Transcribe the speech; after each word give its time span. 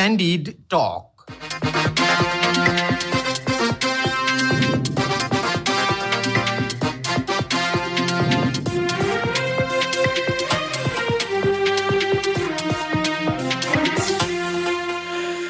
Candid 0.00 0.64
Talk. 0.70 1.09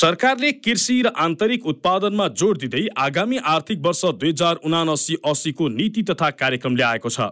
सरकारले 0.00 0.50
कृषि 0.54 0.94
र 1.02 1.10
आन्तरिक 1.22 1.66
उत्पादनमा 1.66 2.26
जोड 2.40 2.58
दिँदै 2.58 2.84
आगामी 2.98 3.38
आर्थिक 3.46 3.80
वर्ष 3.86 4.00
दुई 4.20 4.28
हजार 4.28 4.60
उनासी 4.64 5.16
असीको 5.26 5.68
नीति 5.70 6.02
तथा 6.10 6.30
कार्यक्रम 6.40 6.76
ल्याएको 6.76 7.10
छ। 7.10 7.26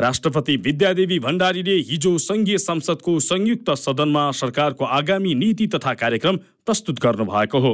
राष्ट्रपति 0.00 0.56
विद्यादेवी 0.56 1.18
भण्डारीले 1.18 1.76
हिजो 1.90 2.16
संघीय 2.18 2.58
संसदको 2.58 3.18
संयुक्त 3.20 3.70
सदनमा 3.78 4.30
सरकारको 4.32 4.84
आगामी 4.84 5.34
नीति 5.34 5.66
तथा 5.66 5.94
कार्यक्रम 5.94 6.36
प्रस्तुत 6.66 6.98
गर्नु 7.00 7.24
भएको 7.24 7.58
हो। 7.58 7.72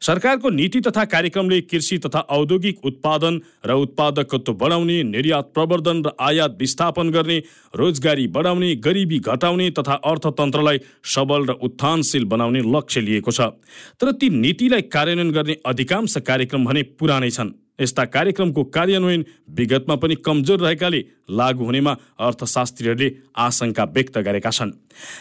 सरकारको 0.00 0.50
नीति 0.50 0.80
तथा 0.80 1.04
कार्यक्रमले 1.04 1.60
कृषि 1.60 1.98
तथा 1.98 2.20
औद्योगिक 2.30 2.84
उत्पादन 2.84 3.40
र 3.66 3.72
उत्पादकत्व 3.76 4.52
बढाउने 4.52 5.02
निर्यात 5.02 5.50
प्रवर्धन 5.54 6.02
र 6.06 6.12
आयात 6.20 6.56
विस्थापन 6.60 7.10
गर्ने 7.10 7.38
रोजगारी 7.74 8.26
बढाउने 8.28 8.74
गरिबी 8.76 9.18
घटाउने 9.18 9.70
तथा 9.70 9.94
अर्थतन्त्रलाई 10.04 10.80
सबल 11.06 11.46
र 11.46 11.58
उत्थानशील 11.60 12.24
बनाउने 12.24 12.60
लक्ष्य 12.66 13.00
लिएको 13.00 13.30
छ। 13.30 13.40
तर 14.00 14.12
ती 14.12 14.30
नीतिलाई 14.30 14.82
कार्यान्वयन 14.88 15.30
गर्ने 15.30 15.56
अधिकांश 15.66 16.16
कार्यक्रम 16.16 16.64
भने 16.64 16.82
पुरानै 16.96 17.30
छन्। 17.30 17.52
यस्ता 17.80 18.04
कार्यक्रमको 18.04 18.64
कार्यान्वयन 18.64 19.24
विगतमा 19.50 19.94
पनि 19.96 20.14
कमजोर 20.14 20.60
रहेकाले 20.60 21.04
लागू 21.30 21.64
हुनेमा 21.64 21.96
अर्थशास्त्रीहरूले 22.18 23.08
आशंका 23.36 23.84
व्यक्त 23.84 24.18
गरेका 24.18 24.50
छन्। 24.50 24.72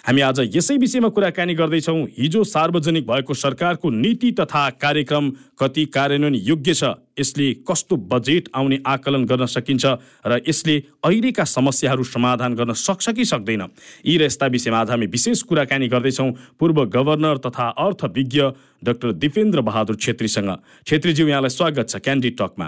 हामी 0.07 0.21
आज 0.21 0.39
यसै 0.55 0.77
विषयमा 0.77 1.09
कुराकानी 1.09 1.53
गर्दैछौँ। 1.53 2.05
हिजो 2.17 2.43
सार्वजनिक 2.43 3.07
भएको 3.07 3.33
सरकारको 3.33 3.89
नीति 3.89 4.31
तथा 4.31 4.69
कार्यक्रम 4.81 5.29
कति 5.59 5.85
कार्यान्वयन 5.85 6.35
योग्य 6.35 6.73
छ 6.73 6.83
यसले 7.19 7.47
कस्तो 7.67 7.95
बजेट 8.07 8.49
आउने 8.55 8.77
आकलन 8.85 9.25
गर्न 9.25 9.45
सकिन्छ 9.45 9.85
र 10.25 10.39
यसले 10.47 10.75
अहिलेका 11.03 11.43
समस्याहरू 11.43 12.03
समाधान 12.05 12.55
गर्न 12.55 12.73
सक्छ 12.73 13.09
कि 13.11 13.25
सक्दैन? 13.25 13.61
यी 14.05 14.17
र 14.17 14.23
यस्ता 14.23 14.45
विषयमा 14.47 14.79
आज 14.79 14.89
हामी 14.89 15.05
विशेष 15.07 15.41
कुराकानी 15.43 15.87
गर्दैछौँ 15.87 16.31
पूर्व 16.59 16.85
गभर्नर 16.87 17.37
तथा 17.45 17.67
अर्थविज्ञ 17.77 18.41
डाक्टर 18.83 19.11
दिपेन्द्र 19.19 19.61
बहादुर 19.61 19.95
छेत्रीसँग। 19.95 20.49
छेत्रीज्यू 20.87 21.27
यहाँलाई 21.27 21.49
स्वागत 21.49 21.89
छ 21.89 21.95
क्यान्डी 21.99 22.29
टकमा। 22.39 22.67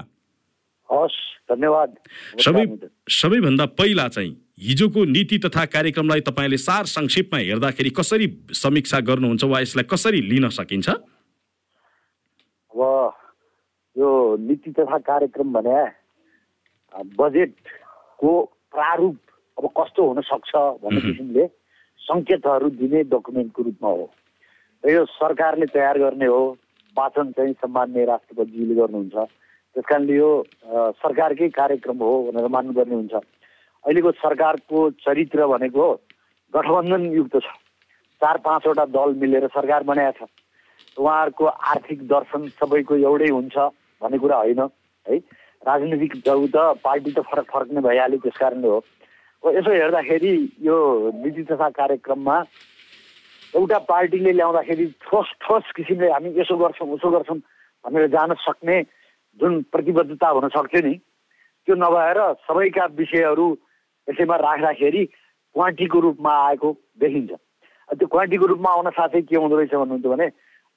हस् 0.89 1.19
धन्यवाद। 1.51 1.89
सबै 2.39 2.63
सबैभन्दा 3.09 3.65
पहिला 3.79 4.07
चाहिँ 4.07 4.35
हिजोको 4.61 5.03
नीति 5.05 5.37
तथा 5.39 5.65
कार्यक्रमलाई 5.65 6.21
तपाईँले 6.21 6.57
सार 6.57 6.85
संक्षेपमा 6.85 7.39
हेर्दाखेरि 7.39 7.89
कसरी 7.89 8.27
समीक्षा 8.53 8.99
गर्नुहुन्छ 8.99 9.43
वा 9.43 9.59
यसलाई 9.59 9.83
कसरी 9.83 10.21
लिन 10.21 10.49
सकिन्छ? 10.49 10.89
अब 12.71 12.79
यो 13.95 14.09
नीति 14.39 14.71
तथा 14.71 14.97
कार्यक्रम 15.03 15.51
भने 15.53 15.79
बजेटको 17.17 18.31
प्रारूप 18.71 19.17
अब 19.57 19.65
कस्तो 19.77 20.07
हुन 20.07 20.21
सक्छ 20.21 20.55
भन्ने 20.83 21.01
किसिमले 21.01 21.47
सङ्केतहरू 21.99 22.69
दिने 22.79 23.03
डकुमेन्टको 23.11 23.63
रूपमा 23.63 23.89
हो। 23.89 24.05
र 24.83 24.89
यो 24.91 25.05
सरकारले 25.05 25.65
तयार 25.75 25.97
गर्ने 25.99 26.25
हो 26.25 26.41
वाचन 26.95 27.31
चाहिँ 27.31 27.53
सम्मान्य 27.53 28.05
राष्ट्रपतिजीले 28.05 28.75
गर्नुहुन्छ। 28.75 29.15
त्यस 29.75 29.85
कारणले 29.87 30.15
यो 30.15 30.31
सरकारकै 30.99 31.49
कार्यक्रम 31.51 31.97
हो 32.03 32.13
भनेर 32.31 32.47
मान्नुपर्ने 32.47 32.95
हुन्छ। 32.95 33.13
अहिलेको 33.13 34.11
सरकारको 34.23 34.89
चरित्र 35.03 35.47
भनेको 35.47 35.85
गठबन्धन 36.53 37.03
युक्त 37.11 37.35
छ। 37.37 37.47
चार 38.21 38.37
पाँचवटा 38.45 38.85
दल 38.95 39.13
मिलेर 39.19 39.47
सरकार 39.51 39.83
बनाएको 39.83 40.25
छ। 40.25 40.29
उहाँहरूको 40.97 41.45
आर्थिक 41.45 42.07
दर्शन 42.07 42.47
सबैको 42.59 42.95
एउटै 42.95 43.29
हुन्छ। 43.29 43.57
भन्ने 44.01 44.17
कुरा 44.17 44.37
होइन 44.37 44.59
है? 45.05 45.17
राजनीतिक 45.61 46.13
जाउ 46.25 46.47
त 46.47 46.57
पार्टी 46.83 47.11
त 47.11 47.19
फरक 47.29 47.45
फरक 47.53 47.71
नै 47.71 47.81
भइहाल्यो 47.81 48.19
त्यस 48.19 48.37
कारणले 48.39 48.67
हो। 48.67 48.79
यसो 49.43 49.71
हेर्दाखेरि 49.71 50.33
यो 50.61 50.77
नीति 51.15 51.43
तथा 51.49 51.69
कार्यक्रममा 51.77 52.37
एउटा 53.53 53.77
पार्टीले 53.91 54.31
ल्याउँदाखेरि 54.31 54.85
ठोस 55.05 55.27
ठोस 55.41 55.71
किसिमले 55.75 56.11
हामी 56.11 56.29
यसो 56.39 56.57
गर्छौँ 56.57 56.87
उसो 56.97 57.09
गर्छौँ 57.11 57.37
भनेर 57.85 58.07
जान 58.15 58.33
सक्ने 58.41 58.81
जुन 59.39 59.61
प्रतिबद्धता 59.71 60.27
हुन 60.27 60.47
सक्थ्यो 60.55 60.81
नि 60.87 60.93
त्यो 61.67 61.75
नभएर 61.75 62.19
सबैका 62.47 62.85
विषयहरू 62.97 63.47
यसैमा 64.07 64.35
राख्दाखेरि 64.35 65.05
क्वान्टीको 65.05 65.99
रूपमा 65.99 66.33
आएको 66.47 66.69
देखिन्छ। 66.99 67.31
त्यो 67.89 68.07
क्वान्टीको 68.07 68.45
रूपमा 68.45 68.69
आउन 68.71 68.89
साथै 68.97 69.21
के 69.21 69.35
हुँदो 69.35 69.57
रहेछ 69.57 69.73
भन्नुहुन्छ 69.75 70.05
भने 70.05 70.27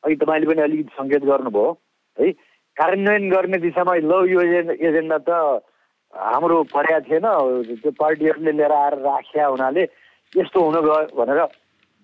अघि 0.04 0.16
तपाईँले 0.16 0.46
पनि 0.46 0.62
अलिकति 0.62 0.96
सङ्केत 0.98 1.22
गर्नुभयो 1.24 1.70
है? 2.18 2.32
कार्यान्वयन 2.76 3.24
गर्ने 3.30 3.58
दिशामा 3.64 3.94
ल 3.94 4.12
यो 4.30 4.40
एजेन्डा 4.74 5.18
त 5.28 5.30
हाम्रो 6.14 6.62
पर्या 6.74 6.98
थिएन। 7.06 7.26
त्यो 7.82 7.90
पार्टीहरूले 7.98 8.52
लिएर 8.52 8.72
आएर 8.72 8.94
राखिया 9.02 9.46
हुनाले 9.46 9.82
यस्तो 10.32 10.58
हुन 10.60 10.76
गयो 10.86 11.14
भनेर 11.18 11.40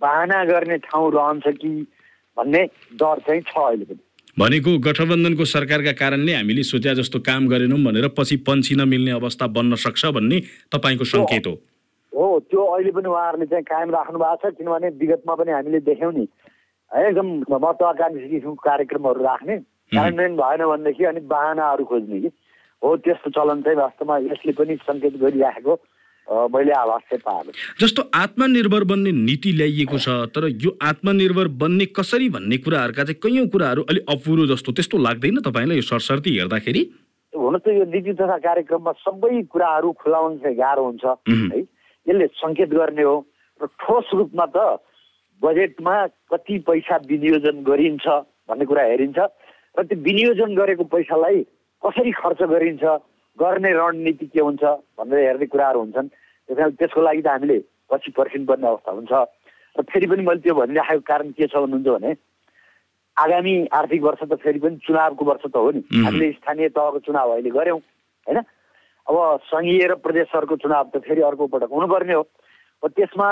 बाहना 0.03 0.39
गर्ने 0.45 0.77
ठाउँ 0.87 1.11
रहन्छ 1.13 1.47
कि 1.59 1.71
भन्ने 2.37 2.63
डर 2.99 3.19
चाहिँ 3.27 3.43
छ 3.51 3.55
अहिले 3.55 3.85
पनि। 3.85 4.03
भनेको 4.39 4.71
गठबन्धनको 4.87 5.45
सरकारका 5.45 5.93
कारणले 6.03 6.33
हामीले 6.35 6.63
सोचे 6.63 6.95
जस्तो 6.99 7.19
काम 7.27 7.49
गरेनौँ 7.51 7.79
भनेर 7.87 8.09
पछि 8.19 8.37
पन्छिन 8.47 8.81
मिल्ने 8.89 9.11
अवस्था 9.19 9.47
बन्न 9.57 9.75
सक्छ 9.85 10.07
भन्ने 10.17 10.39
तपाईँको 10.75 11.05
सङ्केत 11.05 11.47
हो। 11.47 11.55
हो 12.13 12.27
त्यो 12.51 12.61
अहिले 12.75 12.91
पनि 12.91 13.09
उहाँहरूले 13.11 13.47
चाहिँ 13.47 13.65
कायम 13.71 13.91
राख्नु 13.91 14.19
भएको 14.19 14.51
छ 14.51 14.55
किनभने 14.59 14.89
विगतमा 15.03 15.35
पनि 15.35 15.51
हामीले 15.53 15.81
देख्यौँ 15.87 16.13
नि। 16.15 16.27
है 16.91 17.09
एकदम 17.09 17.29
महत्वाकांक्षी 17.51 18.29
किसिमको 18.29 18.63
कार्यक्रमहरू 18.67 19.23
राख्ने। 19.23 19.57
कार्यान्वयन 19.95 20.37
भएन 20.37 20.67
भनेदेखि 20.73 21.05
अनि 21.05 21.21
बाहनाहरू 21.35 21.85
खोज्ने 21.85 22.21
कि? 22.21 22.31
हो 22.83 22.97
त्यस्तो 23.05 23.31
चलन 23.37 23.63
चाहिँ 23.63 23.79
वास्तवमा 23.79 24.19
यसले 24.19 24.53
पनि 24.59 24.77
सङ्केत 24.89 25.17
गरिराखेको 25.23 25.75
मैले 26.55 26.73
आवाज 26.73 27.01
चाहिँ 27.11 27.23
पाएको 27.27 27.53
जस्तो 27.81 28.03
आत्मनिर्भर 28.15 28.85
बन्ने 28.91 29.13
नीति 29.13 29.53
ल्याइएको 29.61 29.99
छ 29.99 30.09
तर 30.35 30.47
यो 30.65 30.71
आत्मनिर्भर 30.91 31.49
बन्ने 31.63 31.87
कसरी 31.99 32.29
भन्ने 32.37 32.57
कुराहरूका 32.67 33.05
चाहिँ 33.05 33.21
कैयौँ 33.25 33.47
कुराहरू 33.55 33.83
अलिक 33.91 34.05
अपुरो 34.15 34.47
जस्तो 34.53 34.73
त्यस्तो 34.79 34.99
लाग्दैन 35.07 35.41
तपाईँलाई 35.49 35.77
यो 35.77 35.87
सरसर्ती 35.91 36.37
हेर्दाखेरि? 36.39 36.83
हुन 37.33 37.59
त 37.59 37.75
यो 37.75 37.85
नीति 37.91 38.13
तथा 38.21 38.37
कार्यक्रममा 38.47 38.93
सबै 39.03 39.43
कुराहरू 39.51 39.93
खुलाउनु 40.03 40.37
चाहिँ 40.45 40.57
गाह्रो 40.57 40.85
हुन्छ 40.85 41.05
है? 41.05 41.61
यसले 42.07 42.27
सङ्केत 42.39 42.71
गर्ने 42.79 43.03
हो 43.03 43.17
र 43.61 43.67
ठोस 43.83 44.15
रूपमा 44.15 44.47
त 44.55 44.59
बजेटमा 45.43 45.95
कति 46.31 46.59
पैसा 46.69 46.97
विनियोजन 47.11 47.63
गरिन्छ 47.67 48.07
भन्ने 48.49 48.65
कुरा 48.71 48.83
हेरिन्छ। 48.93 49.19
र 49.79 49.83
त्यो 49.87 49.99
विनियोजन 50.03 50.55
गरेको 50.55 50.85
पैसालाई 50.91 51.39
कसरी 51.83 52.13
खर्च 52.13 52.41
गरिन्छ 52.53 52.85
गर्ने 53.39 53.71
रणनीति 53.73 54.27
के 54.27 54.41
हुन्छ 54.41 54.63
भनेर 54.99 55.19
हेर्ने 55.27 55.47
कुराहरू 55.47 55.81
हुन्छन्। 55.81 56.09
त्यस 56.09 56.57
कारण 56.59 56.71
त्यसको 56.79 57.01
लागि 57.01 57.23
त 57.23 57.29
हामीले 57.31 57.59
पछि 57.91 58.11
पर्खिनुपर्ने 58.19 58.67
अवस्था 58.67 58.91
हुन्छ। 58.93 59.13
र 59.77 59.83
फेरि 59.87 60.07
पनि 60.11 60.23
मैले 60.27 60.41
त्यो 60.43 60.55
भनिराखेको 60.55 61.03
कारण 61.07 61.31
के 61.39 61.47
छ 61.47 61.55
भन्नुहुन्छ 61.55 61.89
भने 61.89 62.11
आगामी 63.17 63.55
आर्थिक 63.71 64.03
वर्ष 64.03 64.23
त 64.27 64.35
फेरि 64.43 64.59
पनि 64.59 64.77
चुनावको 64.83 65.25
वर्ष 65.25 65.45
त 65.47 65.57
हो 65.57 65.71
नि। 65.71 65.83
हामीले 66.03 66.33
स्थानीय 66.33 66.69
तहको 66.75 66.99
चुनाव 67.07 67.31
अहिले 67.31 67.51
गऱ्यौँ 67.51 67.79
होइन? 67.79 68.39
अब 69.07 69.17
सङ्घीय 69.47 69.87
र 69.87 69.95
प्रदेशहरूको 70.05 70.57
चुनाव 70.57 70.85
त 70.91 71.03
फेरि 71.07 71.23
अर्को 71.23 71.47
पटक 71.47 71.71
हुनुपर्ने 71.71 72.15
हो। 72.15 72.25
त्यसमा 72.83 73.29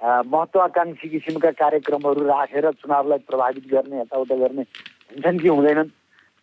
महत्वाकांक्षी 0.00 1.08
किसिमका 1.08 1.50
कार्यक्रमहरू 1.54 2.20
राखेर 2.26 2.70
चुनावलाई 2.72 3.18
प्रभावित 3.28 3.64
गर्ने 3.70 4.00
यताउता 4.00 4.36
गर्ने 4.36 4.64
हुन्छन् 5.10 5.38
कि 5.38 5.48
हुँदैनन् 5.48 5.90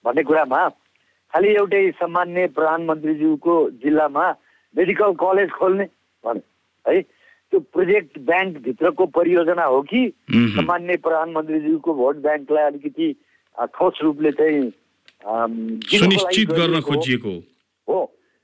भन्ने 0.06 0.24
कुरामा 0.24 0.62
खालि 1.34 1.50
एउटै 1.56 1.84
सामान्य 1.98 2.48
प्रधानमन्त्रीज्यूको 2.58 3.56
जिल्लामा 3.84 4.26
मेडिकल 4.76 5.12
कलेज 5.22 5.50
खोल्ने 5.60 5.86
भने 6.24 6.42
है? 6.86 7.02
त्यो 7.02 7.60
प्रोजेक्ट 7.60 8.20
ब्याङ्कभित्रको 8.28 9.06
परियोजना 9.16 9.64
हो 9.64 9.82
कि 9.92 10.02
सामान्य 10.56 10.96
प्रधानमन्त्रीज्यूको 11.04 11.94
भोट 11.94 12.16
ब्याङ्कलाई 12.26 12.66
अलिकति 12.72 13.08
ठोस 13.76 14.00
रूपले 14.04 14.32
चाहिँ 14.40 14.72
सुनिश्चित 15.22 16.50
गर्न 16.52 16.82
खोजिएको 16.82 17.34
हो। 17.88 18.00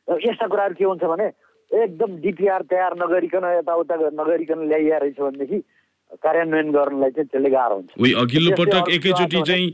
यस्ता 0.07 0.47
कुराहरू 0.47 0.75
के 0.75 0.83
हुन्छ 0.85 1.03
भने 1.03 1.27
एकदम 1.71 2.11
डिपिआर 2.23 2.61
तयार 2.71 2.93
नगरिकन 2.99 3.43
यताउता 3.57 3.95
नगरिकन 3.95 4.67
ल्याइया 4.67 4.97
रहेछ 4.97 5.19
भनेदेखि 5.19 5.59
कार्यान्वयन 6.23 6.71
गर्नलाई 6.71 7.11
चाहिँ 7.11 7.27
त्यसले 7.27 7.49
गाह्रो 7.49 7.75
हुन्छ। 7.75 8.15
अघिल्लो 8.23 8.51
पटक 8.59 8.89
एकैचोटि 8.95 9.41
चाहिँ 9.47 9.67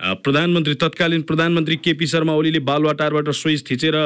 प्रधानमन्त्री 0.00 0.74
तत्कालीन 0.80 1.22
प्रधानमन्त्री 1.28 1.76
केपी 1.76 2.06
शर्मा 2.06 2.32
ओलीले 2.32 2.58
बालुवाटारबाट 2.64 3.28
स्विच 3.36 3.64
थिचेर 3.70 3.96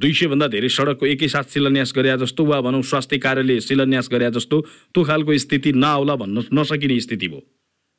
दुई 0.00 0.12
सय 0.12 0.26
भन्दा 0.26 0.46
धेरै 0.48 0.68
सडकको 0.72 1.06
एकैसाथ 1.06 1.52
शिलान्यास 1.54 1.92
गरे 1.96 2.16
जस्तो 2.22 2.44
वा 2.44 2.60
भनौँ 2.64 2.80
स्वास्थ्य 2.90 3.18
कार्यले 3.20 3.60
शिलान्यास 3.60 4.08
गरे 4.12 4.30
जस्तो 4.32 4.60
त्यो 4.60 5.04
खालको 5.04 5.36
स्थिति 5.44 5.72
नआउला 5.76 6.14
भन्न 6.16 6.44
नसकिने 6.56 6.98
स्थिति 7.00 7.28
भयो। 7.28 7.42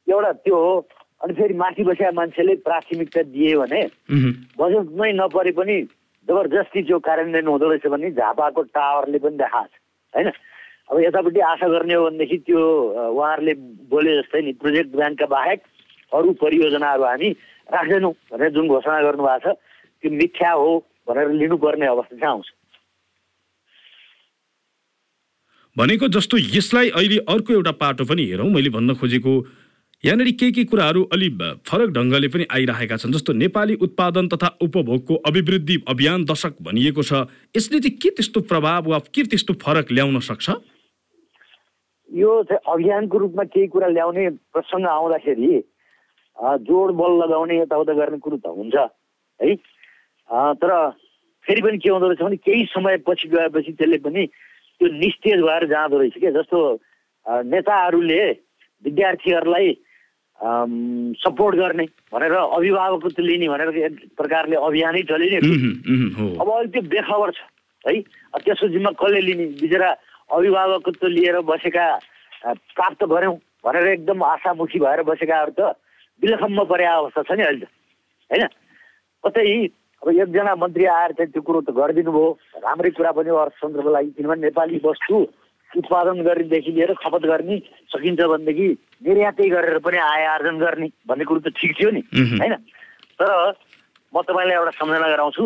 एउटा 0.08 0.32
त्यो 0.42 0.56
हो 0.56 0.74
अनि 1.22 1.34
फेरि 1.34 1.54
माथि 1.54 1.84
बसेका 1.84 2.12
मान्छेले 2.12 2.56
प्राथमिकता 2.66 3.22
दिए 3.30 3.56
भने 3.62 3.82
बजेटमै 4.58 5.12
नपरे 5.22 5.52
पनि 5.54 5.76
जबरजस्ती 6.28 6.82
त्यो 6.90 7.00
कार्यान्वयन 7.06 7.48
हुँदो 7.48 7.70
रहेछ 7.70 7.86
भने 7.94 8.12
झापाको 8.18 8.62
टावरले 8.74 9.20
पनि 9.22 9.38
देखाएको 9.38 9.70
छ 9.70 10.16
होइन? 10.16 10.32
अब 10.90 11.00
यतापट्टि 11.06 11.40
आशा 11.54 11.68
गर्ने 11.70 11.94
हो 11.94 12.10
भनेदेखि 12.10 12.38
त्यो 12.50 12.60
उहाँहरूले 13.14 13.54
बोले 13.94 14.18
जस्तै 14.22 14.42
नि 14.42 14.52
प्रोजेक्ट 14.58 14.96
ब्याङ्कका 14.96 15.26
बाहेक 15.38 15.62
अरू 16.14 16.32
परियोजनाहरू 16.42 17.04
हामी 17.04 17.30
राख्दैनौँ 17.70 18.14
भनेर 18.32 18.50
जुन 18.54 18.68
घोषणा 18.68 19.02
गर्नुभएको 19.02 19.40
छ 19.44 19.56
त्यो 20.04 20.12
मिथ्या 20.12 20.52
हो 20.52 20.70
भनेर 21.10 21.32
लिनुपर्ने 21.42 21.86
अवस्था 21.88 22.16
चाहिँ 22.18 22.32
आउँछ। 22.34 22.48
भनेको 25.78 26.08
जस्तो 26.16 26.38
यसलाई 26.38 26.90
अहिले 26.90 27.18
अर्को 27.34 27.54
एउटा 27.54 27.72
पाटो 27.82 28.06
पनि 28.06 28.24
हेरौँ। 28.26 28.50
मैले 28.50 28.70
भन्न 28.70 28.94
खोजेको 28.96 29.34
यहाँनिर 30.04 30.30
केही 30.40 30.52
केही 30.52 30.66
कुराहरू 30.68 31.02
अलि 31.16 31.30
फरक 31.66 31.90
ढङ्गले 31.96 32.28
पनि 32.28 32.46
आइरहेका 32.52 32.98
छन् 33.00 33.14
जस्तो 33.14 33.34
नेपाली 33.34 33.76
उत्पादन 33.82 34.28
तथा 34.30 34.48
उपभोगको 34.62 35.16
अभिवृद्धि 35.26 35.78
अभियान 35.88 36.26
दशक 36.30 36.62
भनिएको 36.62 37.04
छ। 37.04 37.26
यसले 37.58 37.80
चाहिँ 37.80 37.98
के 37.98 38.10
त्यस्तो 38.12 38.42
प्रभाव 38.52 38.90
वा 38.92 39.00
के 39.10 39.24
त्यस्तो 39.24 39.54
फरक 39.64 39.92
ल्याउन 39.92 40.20
सक्छ? 40.20 40.50
यो 42.10 42.32
चाहिँ 42.44 42.62
अभियानको 42.74 43.18
रूपमा 43.18 43.44
केही 43.50 43.68
कुरा 43.74 43.88
ल्याउने 43.88 44.30
प्रसङ्ग 44.54 44.86
आउँदाखेरि 44.86 45.52
जोड 46.38 46.92
बल 46.96 47.18
लगाउने 47.20 47.60
यताउता 47.60 47.94
गर्ने 47.94 48.18
कुरो 48.20 48.38
त 48.38 48.48
हुन्छ 48.50 48.76
है 49.40 49.56
तर 50.56 50.72
फेरि 51.46 51.62
पनि 51.62 51.78
के 51.78 51.90
हुँदो 51.90 52.08
रहेछ 52.08 52.22
भने 52.22 52.36
केही 52.38 52.66
समयपछि 52.74 53.28
गएपछि 53.30 53.72
त्यसले 53.74 53.98
पनि 54.00 54.26
त्यो 54.26 54.88
निस्तेज 54.96 55.42
भएर 55.42 55.66
जाँदो 55.68 55.98
रहेछ 55.98 56.18
क्या 56.20 56.32
जस्तो 56.32 56.60
नेताहरूले 57.46 58.22
विद्यार्थीहरूलाई 58.84 59.74
सपोर्ट 61.20 61.56
गर्ने 61.56 61.86
भनेर 62.14 62.34
अभिभावकत्व 62.34 63.22
लिने 63.22 63.48
भनेर 63.48 63.78
एक 63.80 64.00
प्रकारले 64.18 64.56
अभियानै 64.62 65.02
चलिने 65.04 65.38
अब 65.38 66.50
अहिले 66.50 66.72
त्यो 66.72 66.82
बेखबर 66.90 67.32
छ 67.32 67.42
है 67.86 68.00
त्यसको 68.40 68.68
जिम्मा 68.70 68.92
कसले 68.98 69.22
लिने 69.22 69.46
बिचरा 69.62 69.90
अभिभावकत्व 70.32 71.08
लिएर 71.10 71.40
बसेका 71.44 71.86
प्राप्त 72.44 73.04
गऱ्यौँ 73.06 73.36
भनेर 73.64 73.88
एकदम 73.90 74.24
आशामुखी 74.26 74.80
भएर 74.80 75.04
बसेकाहरू 75.04 75.54
त 75.60 75.76
विलखम्म 76.22 76.64
परे 76.66 76.86
अवस्था 76.86 77.22
छ 77.24 77.32
नि 77.32 77.44
अहिले 77.44 77.68
होइन 78.30 78.48
कतै 79.24 79.46
अब 80.02 80.10
एकजना 80.12 80.56
मन्त्री 80.56 80.86
आएर 80.92 81.12
चाहिँ 81.18 81.32
त्यो 81.32 81.42
कुरो 81.42 81.62
त 81.62 81.72
गरिदिनु 81.72 82.12
भयो 82.12 82.30
राम्रै 82.60 82.90
कुरा 82.92 83.12
पनि 83.18 83.30
हो 83.30 83.38
अर्थतन्त्रको 83.38 83.90
लागि 83.90 84.10
किनभने 84.18 84.42
नेपाली 84.44 84.82
वस्तु 84.84 85.16
उत्पादन 85.72 86.22
गर्नेदेखि 86.22 86.72
लिएर 86.72 86.94
खपत 87.02 87.24
गर्ने 87.26 87.58
सकिन्छ 87.90 88.22
भनेदेखि 88.22 88.68
निर्यातै 89.08 89.50
गरेर 89.50 89.78
पनि 89.80 89.98
आय 89.98 90.26
आर्जन 90.34 90.58
गर्ने 90.60 90.90
भन्ने 91.08 91.26
कुरो 91.26 91.40
त 91.40 91.56
ठिक 91.56 91.72
थियो 91.80 91.90
नि। 91.92 92.02
होइन 92.12 92.56
तर 93.18 93.32
म 94.14 94.22
तपाईँलाई 94.22 94.58
एउटा 94.58 94.72
सम्झना 94.78 95.08
गराउँछु 95.08 95.44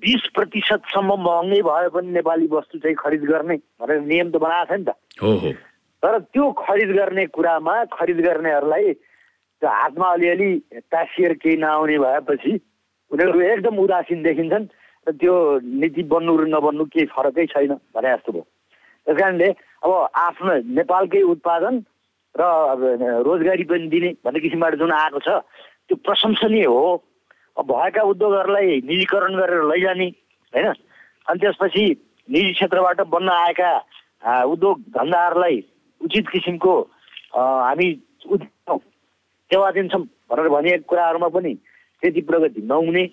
बिस 0.00 0.22
प्रतिशतसम्म 0.34 1.10
महँगै 1.20 1.60
भए 1.62 1.88
पनि 1.94 2.10
नेपाली 2.12 2.46
वस्तु 2.50 2.78
चाहिँ 2.78 2.96
खरिद 2.96 3.22
गर्ने 3.30 3.56
भनेर 3.78 4.00
नियम 4.02 4.30
त 4.30 4.36
बनाएको 4.42 4.66
छ 4.66 4.78
नि 4.78 4.84
त 4.84 4.90
तर 6.02 6.18
त्यो 6.32 6.50
खरिद 6.58 6.90
गर्ने 6.98 7.26
कुरामा 7.36 7.74
खरिद 7.92 8.20
गर्नेहरूलाई 8.26 8.92
त्यो 9.60 9.68
हातमा 9.68 10.08
अलिअलि 10.12 10.50
टासिएर 10.92 11.32
केही 11.42 11.56
नआउने 11.56 11.98
भएपछि 11.98 12.52
उनीहरू 13.10 13.40
एकदम 13.40 13.78
उदासीन 13.78 14.22
देखिन्छन् 14.22 14.66
र 15.06 15.12
त्यो 15.20 15.34
नीति 15.80 16.02
बन्नु 16.12 16.36
र 16.36 16.44
नबन्नु 16.48 16.84
केही 16.92 17.06
फरकै 17.12 17.46
छैन 17.52 17.72
भने 17.94 18.08
जस्तो 18.16 18.32
भयो। 18.32 18.44
त्यस 19.06 19.16
कारणले 19.18 19.48
अब 19.84 19.90
आफ्नो 20.16 20.54
नेपालकै 20.76 21.22
उत्पादन 21.34 21.74
र 22.34 22.42
रोजगारी 23.26 23.64
पनि 23.68 23.86
दिने 23.92 24.10
भन्ने 24.24 24.40
किसिमबाट 24.40 24.74
जुन 24.80 24.92
आएको 24.92 25.20
छ 25.20 25.28
त्यो 25.88 25.96
प्रशंसनीय 26.04 26.64
हो। 26.64 26.84
भएका 27.60 28.02
उद्योगहरूलाई 28.02 28.80
निजीकरण 28.88 29.32
गरेर 29.36 29.62
लैजाने 29.70 30.08
होइन? 30.52 30.68
अनि 31.28 31.38
त्यसपछि 31.40 31.84
निजी 32.28 32.52
क्षेत्रबाट 32.52 33.00
बन्न 33.12 33.28
आएका 33.28 33.70
उद्योग 34.44 34.76
धन्दाहरूलाई 34.96 35.56
उचित 36.00 36.28
किसिमको 36.32 36.74
हामी 37.34 37.88
सेवा 39.50 39.70
दिन्छौँ 39.70 40.02
भनेर 40.30 40.48
भनिएका 40.48 40.86
कुराहरूमा 40.88 41.28
पनि 41.34 41.54
त्यति 42.02 42.20
प्रगति 42.30 42.62
नहुने 42.70 43.04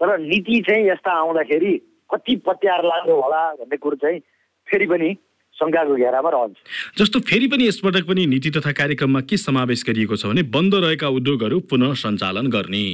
तर 0.00 0.18
नीति 0.18 0.60
चाहिँ 0.68 0.88
यस्ता 0.88 1.12
आउँदाखेरि 1.20 1.72
कति 2.10 2.36
पत्यार 2.46 2.84
लाग्यो 2.84 3.20
होला 3.20 3.42
भन्ने 3.54 3.76
कुरो 3.76 3.96
चाहिँ 4.02 4.20
फेरि 4.68 4.86
पनि 4.86 5.08
शङ्काको 5.56 5.94
घेरामा 5.96 6.30
रहन्छ। 6.30 6.56
जस्तो 6.98 7.20
फेरि 7.20 7.46
पनि 7.52 7.66
यसपटक 7.68 8.06
पनि 8.08 8.26
नीति 8.26 8.50
तथा 8.56 8.72
कार्यक्रममा 8.72 9.20
के 9.26 9.36
समावेश 9.36 9.84
गरिएको 9.86 10.16
छ 10.16 10.26
भने 10.26 10.42
बन्द 10.54 10.74
रहेका 10.74 11.08
उद्योगहरू 11.08 11.58
पुनः 11.70 11.94
सञ्चालन 11.98 12.46
गर्ने। 12.46 12.84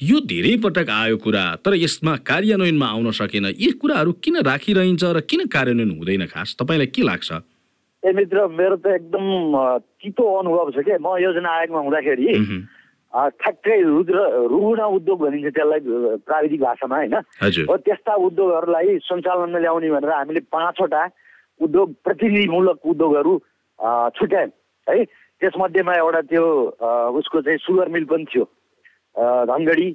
यो 0.00 0.20
धेरै 0.28 0.56
पटक 0.64 0.90
आयो 0.90 1.16
कुरा 1.16 1.44
तर 1.64 1.74
यसमा 1.76 2.16
कार्यान्वयनमा 2.28 2.86
आउन 2.86 3.10
सकेन। 3.16 3.46
यी 3.56 3.70
कुराहरू 3.80 4.12
किन 4.20 4.36
राखिरहन्छ 4.44 5.04
र 5.16 5.20
किन 5.24 5.46
कार्यान्वयन 5.48 5.90
हुँदैन 5.96 6.26
खास? 6.28 6.56
तपाईँलाई 6.60 6.86
के 6.92 7.02
लाग्छ? 7.02 7.32
ए 8.02 8.12
मित्र 8.12 8.46
मेरो 8.50 8.76
त 8.76 8.86
एकदम 8.88 9.24
चितो 10.00 10.24
अनुभव 10.34 10.70
छ 10.70 10.84
क्या 10.84 10.98
म 10.98 11.16
योजना 11.18 11.50
आयोगमा 11.52 11.80
हुँदाखेरि 11.80 12.26
ठ्याक्कै 13.12 13.80
रुद्र 13.82 14.18
रुग्ण 14.46 14.80
उद्योग 14.96 15.18
भनिन्छ 15.20 15.52
त्यसलाई 15.52 15.80
प्राविधिक 16.22 16.60
भाषामा 16.60 16.96
होइन 16.96 17.14
हो 17.66 17.76
त्यस्ता 17.78 18.14
उद्योगहरूलाई 18.22 18.98
सञ्चालनमा 19.02 19.58
ल्याउने 19.58 19.90
भनेर 19.90 20.12
हामीले 20.12 20.40
पाँचवटा 20.48 21.02
उद्योग 21.60 21.92
प्रतिनिधिमूलक 22.04 22.86
उद्योगहरू 22.86 23.34
छुट्यायौँ 24.14 24.50
है 24.86 25.04
त्यसमध्येमा 25.42 25.94
एउटा 25.96 26.20
त्यो 26.22 26.46
उसको 27.14 27.40
चाहिँ 27.40 27.58
सुगर 27.58 27.88
मिल 27.88 28.04
पनि 28.06 28.24
थियो 28.24 28.44
धनगढी 29.46 29.88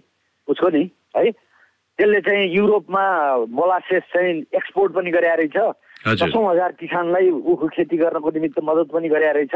उसको 0.48 0.70
नि 0.70 0.84
है 1.18 1.32
त्यसले 1.32 2.22
चाहिँ 2.22 2.48
युरोपमा 2.50 3.04
मोलासेस 3.52 4.04
चाहिँ 4.14 4.38
एक्सपोर्ट 4.54 4.94
पनि 4.94 5.12
गरे 5.12 5.36
रहेछ 5.36 5.58
दसौँ 6.06 6.46
हजार 6.50 6.72
किसानलाई 6.80 7.30
उखु 7.30 7.68
खेती 7.76 7.98
गर्नको 7.98 8.30
निमित्त 8.32 8.60
मद्दत 8.64 8.90
पनि 8.94 9.10
गरे 9.10 9.32
रहेछ 9.34 9.56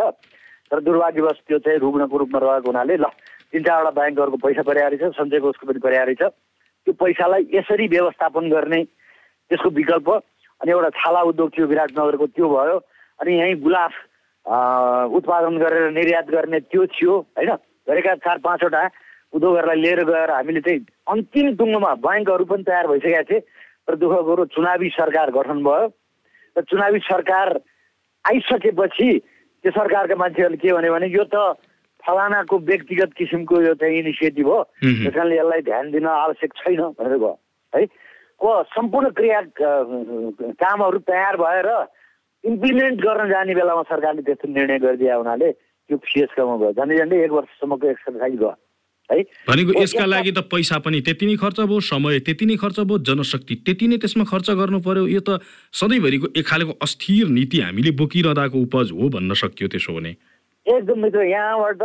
तर 0.72 0.80
दुर्भाग्यवश 0.82 1.38
त्यो 1.48 1.58
चाहिँ 1.62 1.80
रुग्णको 1.80 2.18
रूपमा 2.18 2.40
रहेको 2.42 2.70
हुनाले 2.72 2.96
ल 2.98 3.06
तिन 3.54 3.62
चारवटा 3.64 3.92
ब्याङ्कहरूको 3.94 4.38
पैसा 4.38 4.62
परेको 4.66 4.90
रहेछ 4.90 5.14
सञ्चय 5.18 5.40
कोषको 5.46 5.68
पनि 5.70 5.80
परेको 5.86 6.06
रहेछ 6.06 6.22
त्यो 6.26 6.94
पैसालाई 6.98 7.44
यसरी 7.54 7.88
व्यवस्थापन 7.94 8.50
गर्ने 8.50 8.82
त्यसको 8.84 9.70
विकल्प 9.78 10.10
अनि 10.10 10.72
एउटा 10.72 10.90
छाला 10.98 11.22
उद्योग 11.30 11.50
थियो 11.58 11.66
विराटनगरको 11.68 12.26
त्यो 12.34 12.48
भयो। 12.50 12.78
अनि 13.20 13.32
यहीँ 13.40 13.56
गुलाफ 13.62 13.94
उत्पादन 15.18 15.58
गरेर 15.58 15.92
निर्यात 15.92 16.28
गर्ने 16.30 16.60
त्यो 16.60 16.86
थियो 16.98 17.14
होइन? 17.38 17.52
गरेका 17.90 18.16
चार 18.26 18.38
पाँचवटा 18.44 18.82
उद्योगहरूलाई 19.34 19.82
लिएर 19.82 20.04
गएर 20.10 20.32
हामीले 20.32 20.62
चाहिँ 20.66 20.86
अन्तिम 21.14 21.48
टुङ्गोमा 21.58 21.94
ब्याङ्कहरू 22.06 22.46
पनि 22.46 22.64
तयार 22.64 22.88
भइसकेका 22.88 23.24
थिए। 23.30 23.40
तर 23.86 23.96
दुःख 24.02 24.14
कुरो 24.26 24.46
चुनावी 24.54 24.90
सरकार 24.98 25.32
गठन 25.32 25.64
भयो। 25.64 25.86
र 25.86 25.92
चुनावी 26.58 27.00
सरकार 27.06 27.48
आइसकेपछि 28.26 29.10
त्यो 29.64 29.72
सरकारका 29.72 30.16
मान्छेहरूले 30.16 30.58
के 30.58 30.74
भन्यो 30.74 30.94
भने 30.94 31.08
यो 31.08 31.24
त 31.34 31.36
फलानाको 32.00 32.58
व्यक्तिगत 32.58 33.14
किसिमको 33.18 33.62
यो 33.62 33.74
चाहिँ 33.76 33.98
इनिसिएटिभ 34.00 34.48
हो। 34.48 34.64
त्यस 34.80 35.14
कारणले 35.14 35.36
यसलाई 35.38 35.62
ध्यान 35.62 35.92
दिन 35.92 36.06
आवश्यक 36.08 36.54
छैन 36.58 36.82
भनेर 36.96 37.18
भयो 37.18 37.40
है? 37.76 37.86
को 38.40 38.50
सम्पूर्ण 38.72 39.10
क्रिया 39.20 39.42
कामहरू 39.60 41.00
तयार 41.04 41.36
भएर 41.38 41.68
इम्प्लिमेन्ट 42.44 43.02
गर्न 43.04 43.30
जाने 43.30 43.56
बेलामा 43.56 43.84
सरकारले 43.92 44.22
त्यस्तो 44.24 44.48
निर्णय 44.48 44.80
गरिदिए 44.80 45.12
हुनाले 45.12 45.52
त्यो 45.52 45.98
फिएसकोमा 46.08 46.56
भयो। 46.56 46.72
झन्डै 46.72 46.98
झन्डै 46.98 47.24
एक 47.24 47.32
वर्षसम्मको 47.32 47.88
एक्सर्साइज 47.90 48.36
भयो। 48.40 48.54
है। 49.12 49.22
भनेको 49.48 49.72
यसका 49.82 50.06
लागि 50.06 50.32
त 50.32 50.40
पैसा 50.48 50.78
पनि 50.86 51.02
त्यति 51.02 51.26
नै 51.26 51.36
खर्च 51.42 51.60
भयो 51.66 51.80
समय 51.80 52.20
त्यति 52.26 52.46
नै 52.46 52.56
खर्च 52.62 52.80
भयो 52.82 52.98
जनशक्ति 53.10 53.56
त्यति 53.66 53.88
नै 53.88 53.98
त्यसमा 53.98 54.24
खर्च 54.30 54.50
गर्नु 54.60 54.80
पर्यो। 54.86 55.08
यो 55.08 55.22
त 55.22 55.42
सधैँभरिको 55.74 56.28
एक 56.38 56.46
खालको 56.46 56.74
अस्थिर 56.82 57.28
नीति 57.30 57.60
हामीले 57.60 57.92
बोकिरहँदाको 57.98 58.58
उपज 58.60 58.92
हो 58.94 59.10
भन्न 59.10 59.34
सकियो 59.34 59.68
त्यसो 59.74 59.94
भने। 59.98 60.12
एकदम 60.66 60.98
मित्र 61.00 61.24
यहाँबाट 61.26 61.82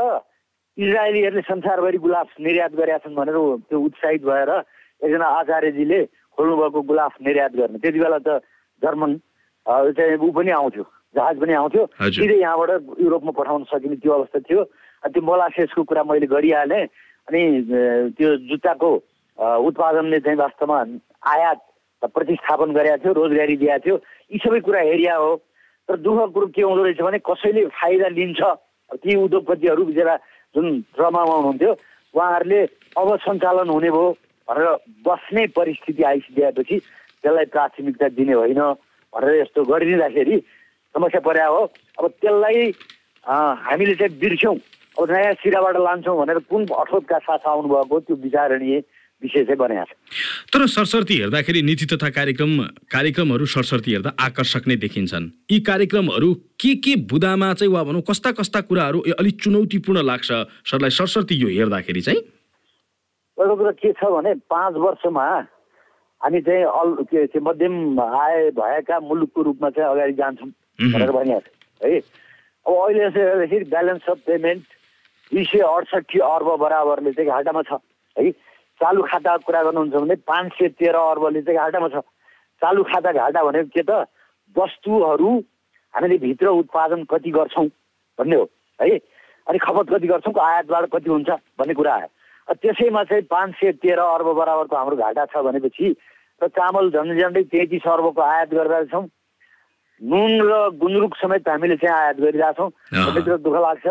इजरायलीहरूले 0.77 1.43
संसारभरि 1.49 1.99
गुलाफ 2.05 2.29
निर्यात 2.41 2.73
गरेका 2.75 2.99
छन् 3.07 3.15
भनेर 3.15 3.37
त्यो 3.71 3.79
उत्साहित 3.79 4.23
भएर 4.27 4.51
एकजना 5.07 5.27
आचार्यजीले 5.41 6.01
खोल्नुभएको 6.35 6.81
गुलाफ 6.83 7.13
निर्यात 7.23 7.53
गर्ने। 7.57 7.79
त्यति 7.79 7.99
बेला 8.03 8.19
त 8.27 8.43
जर्मन 8.83 9.11
चाहिँ 9.67 10.19
ऊ 10.19 10.31
पनि 10.35 10.51
आउँथ्यो 10.51 10.85
जहाज 11.15 11.37
पनि 11.41 11.53
आउँथ्यो। 11.55 11.83
सिधै 12.11 12.37
यहाँबाट 12.43 12.71
युरोपमा 13.01 13.33
पठाउन 13.39 13.65
सकिने 13.71 13.97
त्यो 14.03 14.13
अवस्था 14.13 14.39
थियो। 14.51 14.63
त्यो 15.15 15.23
मोलासेसको 15.23 15.83
कुरा 15.87 16.03
मैले 16.11 16.27
गरिहालेँ। 16.27 16.85
अनि 17.29 17.43
त्यो 18.17 18.37
जुत्ताको 18.49 18.91
उत्पादनले 19.39 20.19
चाहिँ 20.21 20.39
वास्तवमा 20.39 20.79
आयात 21.35 21.61
प्रतिस्थापन 22.15 22.73
गरेका 22.77 22.97
थियो 23.01 23.13
रोजगारी 23.13 23.57
दिएको 23.57 23.79
थियो। 23.85 23.97
यी 24.33 24.39
सबै 24.45 24.61
कुरा 24.61 24.81
हेरिया 24.81 25.15
हो। 25.17 25.31
तर 25.89 25.97
दुःख 26.01 26.33
कुरो 26.33 26.47
के 26.53 26.63
हुँदो 26.63 26.83
रहेछ 26.85 27.01
भने 27.01 27.19
कसैले 27.25 27.65
फाइदा 27.73 28.09
लिन्छ 28.17 28.41
ती 29.01 29.15
उद्योगपतिहरू 29.17 29.85
बिचरा 29.85 30.17
जुन 30.55 30.67
ड्रमामा 30.97 31.35
हुनुहुन्थ्यो 31.35 31.73
उहाँहरूले 32.15 32.61
अब 32.97 33.09
सञ्चालन 33.25 33.69
हुने 33.69 33.91
भयो 33.91 34.11
भनेर 34.49 34.69
बस्ने 35.05 35.47
परिस्थिति 35.57 36.03
आइसकेपछि 36.03 36.77
त्यसलाई 36.79 37.45
प्राथमिकता 37.53 38.09
दिने 38.17 38.33
होइन 38.33 38.61
भनेर 39.13 39.41
यस्तो 39.41 39.65
गरिदिँदाखेरि 39.65 40.37
समस्या 40.95 41.21
पर्या 41.21 41.47
हो। 41.47 41.63
अब 41.99 42.05
त्यसलाई 42.21 42.71
हामीले 43.25 43.95
चाहिँ 43.95 44.19
बिर्स्यौँ। 44.21 44.57
अब 44.95 45.11
नयाँ 45.11 45.35
सिराबाट 45.43 45.77
लान्छौँ 45.77 46.17
भनेर 46.19 46.39
कुन 46.51 46.67
अठोटका 46.71 47.19
साथ 47.19 47.43
आउनुभएको 47.51 48.01
त्यो 48.01 48.17
विचारणीय 48.17 48.79
विषय 49.23 49.45
चाहिँ 49.45 49.57
बनाएको 49.57 49.95
छ। 49.95 50.53
तर 50.53 50.67
सरसर्ती 50.67 51.15
हेर्दाखेरि 51.19 51.63
नीति 51.63 51.87
तथा 51.91 52.09
कार्यक्रम 52.15 52.53
कार्यक्रमहरू 52.93 53.47
सरसर्ती 53.47 53.91
हेर्दा 53.91 54.11
आकर्षक 54.21 54.69
नै 54.69 54.77
देखिन्छन्। 54.77 55.31
यी 55.51 55.59
कार्यक्रमहरू 55.67 56.29
के 56.61 56.75
के 56.85 56.95
बुदामा 57.11 57.53
चाहिँ 57.55 57.73
वा 57.73 57.83
भनौँ 57.85 58.03
कस्ता 58.07 58.31
कस्ता 58.39 58.61
कुराहरू 58.71 59.01
अलिक 59.19 59.41
चुनौतीपूर्ण 59.43 60.03
लाग्छ? 60.03 60.31
सरलाई 60.71 60.91
सरसर्ती 60.91 61.35
यो 61.43 61.49
हेर्दाखेरि 61.49 62.01
चाहिँ। 62.01 62.21
एउटा 63.39 63.55
कुरा 63.55 63.71
के 63.83 63.93
छ 63.99 64.03
भने 64.15 64.35
पाँच 64.47 64.75
वर्षमा 64.79 65.27
हामी 66.23 66.41
चाहिँ 66.41 66.65
अल 66.65 66.91
के 67.11 67.27
चाहिँ 67.27 67.45
मध्यम 67.47 68.01
आय 68.01 68.51
भएका 68.55 69.01
मुलुकको 69.01 69.43
रूपमा 69.43 69.71
चाहिँ 69.75 69.91
अगाडि 69.91 70.13
जान्छौँ 70.21 70.51
भनेर 70.93 71.11
भनिहाल्छ 71.11 71.49
है? 71.83 71.99
अब 72.67 72.73
अहिले 72.73 73.05
यसो 73.05 73.21
हेर्दाखेरि 73.21 73.65
ब्यालेन्स 73.75 74.09
अफ 74.11 74.19
पेमेन्ट 74.27 74.65
दुई 75.33 75.45
सय 75.45 75.61
अडसठी 75.65 76.19
अर्ब 76.21 76.49
बराबरले 76.61 77.13
चाहिँ 77.13 77.31
घाटामा 77.31 77.63
छ। 77.63 77.81
है 78.17 78.31
चालु 78.81 79.03
खाताको 79.03 79.45
कुरा 79.47 79.63
गर्नुहुन्छ 79.63 79.95
भने 79.95 80.15
पाँच 80.29 80.53
सय 80.53 80.69
तेह्र 80.79 80.97
अर्बले 80.97 81.43
चाहिँ 81.43 81.59
घाटामा 81.59 81.89
छ। 81.89 82.03
चालु 82.63 82.83
खाता 82.85 83.13
घाटा 83.13 83.43
भनेको 83.45 83.71
के 83.75 83.83
त? 83.83 84.07
वस्तुहरू 84.57 85.31
हामीले 85.95 86.19
भित्र 86.19 86.47
उत्पादन 86.61 87.05
कति 87.11 87.31
गर्छौँ 87.31 87.67
भन्ने 88.19 88.37
हो। 88.37 88.45
है 88.79 88.99
अनि 89.47 89.59
खपत 89.59 89.87
कति 89.91 90.07
गर्छौँ 90.07 90.35
आयातबाट 90.35 90.85
कति 90.93 91.11
हुन्छ 91.11 91.31
भन्ने 91.59 91.75
कुरा 91.75 91.95
आयो। 91.95 92.55
त्यसैमा 92.55 93.03
चाहिँ 93.05 93.23
पाँच 93.31 93.51
सय 93.57 93.73
तेह्र 93.81 93.99
अर्ब 93.99 94.29
बराबरको 94.37 94.77
हाम्रो 94.77 94.97
घाटा 94.97 95.25
छ 95.33 95.43
भनेपछि 95.43 95.87
र 96.43 96.49
चामल 96.51 96.91
झन्डै 96.91 97.15
झन्डै 97.23 97.43
तेत्तिस 97.51 97.87
अर्बको 97.89 98.21
आयात 98.21 98.49
गरिरहेछौँ। 98.53 99.07
नुन 100.01 100.33
र 100.43 100.53
गुन्द्रुक 100.77 101.15
समेत 101.17 101.49
हामीले 101.49 101.77
चाहिँ 101.81 101.97
आयात 101.97 102.17
गरिरहेछौँ। 102.21 102.71
दुःख 103.39 103.57
लाग्छ। 103.65 103.87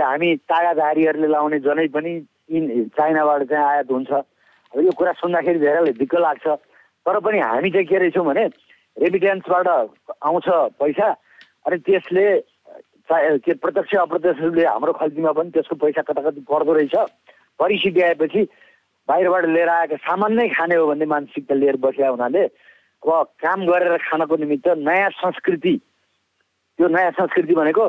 हामी 0.00 0.28
तागाधारीहरूले 0.50 1.28
लाउने 1.28 1.58
जनै 1.66 1.86
पनि 1.94 2.12
इन 2.50 2.64
चाइनाबाट 2.96 3.42
चाहिँ 3.50 3.64
आयात 3.64 3.90
हुन्छ। 3.90 4.10
अब 4.10 4.80
यो 4.80 4.92
कुरा 4.98 5.12
सुन्दाखेरि 5.22 5.58
धेरैले 5.58 5.92
दिक्क 6.00 6.14
लाग्छ। 6.14 6.46
तर 7.06 7.18
पनि 7.20 7.38
हामी 7.38 7.70
चाहिँ 7.70 7.86
के 7.86 7.98
रहेछौँ 7.98 8.24
भने 8.26 8.44
रेमिटेन्सबाट 8.96 9.68
आउँछ 10.22 10.46
पैसा 10.80 11.08
अनि 11.66 11.76
त्यसले 11.86 12.26
के 13.44 13.52
प्रत्यक्ष 13.60 13.94
अप्रत्यक्षले 13.94 14.64
हाम्रो 14.64 14.92
खल्तीमा 14.92 15.32
पनि 15.32 15.50
त्यसको 15.50 15.76
पैसा 15.76 16.02
कता 16.02 16.22
कति 16.26 16.40
पर्दो 16.48 16.72
रहेछ। 16.72 16.94
परिस्थिति 17.60 18.00
आएपछि 18.00 18.42
बाहिरबाट 19.08 19.44
लिएर 19.46 19.68
आएको 19.68 19.96
सामान 20.00 20.32
नै 20.32 20.48
खाने 20.48 20.74
हो 20.74 20.86
भन्ने 20.86 21.06
मानसिकता 21.06 21.54
लिएर 21.54 21.76
बसिया 21.76 22.08
हुनाले 22.08 22.44
अब 23.04 23.28
काम 23.36 23.66
गरेर 23.66 23.96
खानको 24.00 24.36
निमित्त 24.36 24.68
नयाँ 24.80 25.10
संस्कृति 25.20 25.74
त्यो 26.78 26.88
नयाँ 26.88 27.10
संस्कृति 27.20 27.54
भनेको 27.54 27.84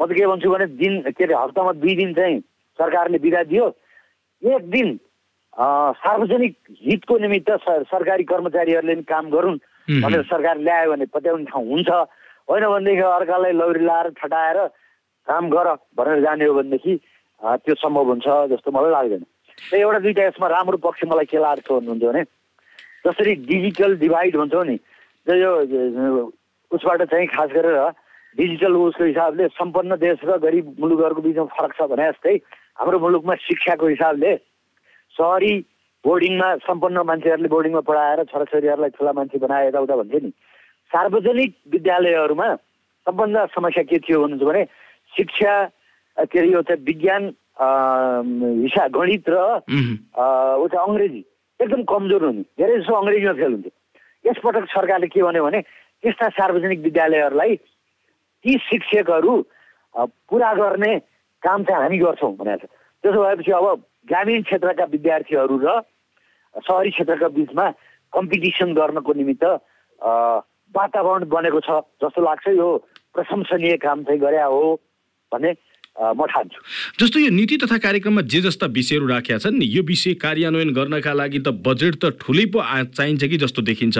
म 0.00 0.06
त 0.06 0.12
के 0.16 0.26
भन्छु 0.26 0.50
भने 0.50 0.66
दिन 0.80 1.12
के 1.12 1.24
अरे 1.24 1.34
हप्तामा 1.34 1.72
दुई 1.76 1.94
दिन 1.96 2.14
चाहिँ 2.14 2.40
सरकारले 2.78 3.18
बिदा 3.20 3.42
दियो। 3.52 3.66
एक 4.42 4.62
दिन 4.70 4.88
सार्वजनिक 6.00 6.56
हितको 6.82 7.18
निमित्त 7.18 7.50
सरकारी 7.92 8.24
कर्मचारीहरूले 8.24 8.94
पनि 8.94 9.02
काम 9.04 9.30
गरून् 9.30 9.58
भनेर 10.00 10.22
सरकार 10.24 10.56
ल्यायो 10.64 10.90
भने 10.90 11.06
पत्याउने 11.12 11.44
ठाउँ 11.44 11.66
हुन्छ। 11.68 11.90
होइन 12.48 12.64
भनेदेखि 12.64 13.02
अर्कालाई 13.02 13.52
लौरी 13.52 13.84
लाएर 13.84 14.08
ठटाएर 14.16 14.58
काम 15.28 15.44
गर 15.50 15.68
भनेर 15.98 16.20
जाने 16.24 16.44
हो 16.44 16.54
भनेदेखि 16.54 16.96
त्यो 17.60 17.74
सम्भव 17.76 18.08
हुन्छ 18.08 18.26
जस्तो 18.50 18.70
मलाई 18.72 18.90
लाग्दैन। 18.90 19.24
र 19.72 19.76
एउटा 19.76 19.98
दुइटा 20.00 20.22
यसमा 20.24 20.46
राम्रो 20.48 20.76
पक्ष 20.80 21.04
मलाई 21.04 21.26
के 21.28 21.38
लाग्छ 21.38 21.68
भन्नुहुन्छ 21.68 22.04
भने 22.04 22.22
जसरी 23.04 23.34
डिजिटल 23.44 23.96
डिभाइड 23.98 24.36
भन्छौँ 24.36 24.64
नि 24.64 24.76
यो 25.26 25.52
उसबाट 26.70 27.02
चाहिँ 27.02 27.26
खास 27.28 27.50
गरेर 27.52 27.76
डिजिटल 28.36 28.72
उसको 28.76 29.04
हिसाबले 29.04 29.46
सम्पन्न 29.58 29.96
देश 29.98 30.18
र 30.24 30.38
गरिब 30.38 30.66
मुलुकहरूको 30.80 31.22
बिचमा 31.22 31.44
फरक 31.56 31.72
छ 31.78 31.88
भने 31.90 32.06
जस्तै 32.10 32.34
हाम्रो 32.78 32.98
मुलुकमा 33.04 33.34
शिक्षाको 33.46 33.86
हिसाबले 33.94 34.30
सहरी 35.16 35.52
बोर्डिङमा 36.04 36.48
सम्पन्न 36.66 36.98
मान्छेहरूले 37.10 37.48
बोर्डिङमा 37.54 37.80
पढाएर 37.88 38.24
छोराछोरीहरूलाई 38.30 38.90
ठुला 38.96 39.12
मान्छे 39.18 39.38
बनाए 39.38 39.66
यताउता 39.68 39.96
भन्थ्यो 40.00 40.20
नि। 40.24 40.30
सार्वजनिक 40.90 41.52
विद्यालयहरूमा 41.72 42.48
सबभन्दा 43.06 43.40
समस्या 43.54 43.82
के 43.90 43.98
थियो 44.06 44.20
भन्नुहुन्छ 44.22 44.48
भने 44.48 44.62
शिक्षा 45.16 45.54
के 46.16 46.38
अरे 46.38 46.48
यो 46.52 46.62
चाहिँ 46.70 46.84
विज्ञान 46.84 47.22
हिसाब 48.64 48.90
गणित 48.96 49.28
र 49.28 49.36
ऊ 49.36 50.66
चाहिँ 50.70 50.86
अङ्ग्रेजी 50.86 51.22
एकदम 51.60 51.82
कमजोर 51.92 52.24
हुने। 52.24 52.42
धेरै 52.58 52.78
जसो 52.80 52.94
अङ्ग्रेजीमा 52.94 53.34
फेल 53.40 53.52
हुन्थ्यो 53.52 53.74
यसपटक 54.24 54.64
सरकारले 54.70 55.08
के 55.12 55.22
भन्यो 55.22 55.44
भने 55.44 55.60
त्यस्ता 55.60 56.28
सार्वजनिक 56.38 56.80
विद्यालयहरूलाई 56.80 57.54
ती 58.44 58.56
शिक्षकहरू 58.68 59.34
पुरा 59.94 60.52
गर्ने 60.54 60.92
काम 61.42 61.64
चाहिँ 61.64 61.82
हामी 61.82 61.98
गर्छौँ 61.98 62.32
भनेर। 62.36 62.62
त्यसो 63.04 63.22
भएपछि 63.24 63.52
अब 63.52 63.66
ग्रामीण 64.08 64.42
क्षेत्रका 64.42 64.84
विद्यार्थीहरू 64.92 65.56
र 65.64 65.80
सहरी 66.54 66.90
क्षेत्रका 66.90 67.28
बिचमा 67.36 67.66
कम्पिटिसन 68.12 68.72
गर्नको 68.74 69.12
निमित्त 69.12 69.44
वातावरण 70.74 71.24
बनेको 71.28 71.60
छ 71.60 71.70
जस्तो 72.02 72.20
लाग्छ 72.22 72.46
यो 72.58 72.68
प्रशंसनीय 73.14 73.76
काम 73.82 74.02
चाहिँ 74.04 74.20
गरे 74.20 74.42
हो 74.42 74.62
भन्ने 75.32 75.52
म 76.00 76.24
ठान्छु। 76.26 76.60
जस्तो 77.00 77.18
यो 77.20 77.30
नीति 77.34 77.56
तथा 77.62 77.78
कार्यक्रममा 77.78 78.22
जे 78.32 78.40
जस्ता 78.40 78.66
विषयहरू 78.72 79.06
राखेका 79.06 79.38
छन् 79.38 79.58
नि 79.58 79.66
यो 79.66 79.82
विषय 79.84 80.14
कार्यान्वयन 80.22 80.72
गर्नका 80.72 81.12
लागि 81.12 81.38
त 81.44 81.48
बजेट 81.66 81.94
त 82.02 82.16
ठुलै 82.20 82.46
पो 82.54 82.62
चाहिन्छ 82.62 83.24
कि 83.24 83.36
जस्तो 83.36 83.62
देखिन्छ? 83.62 83.98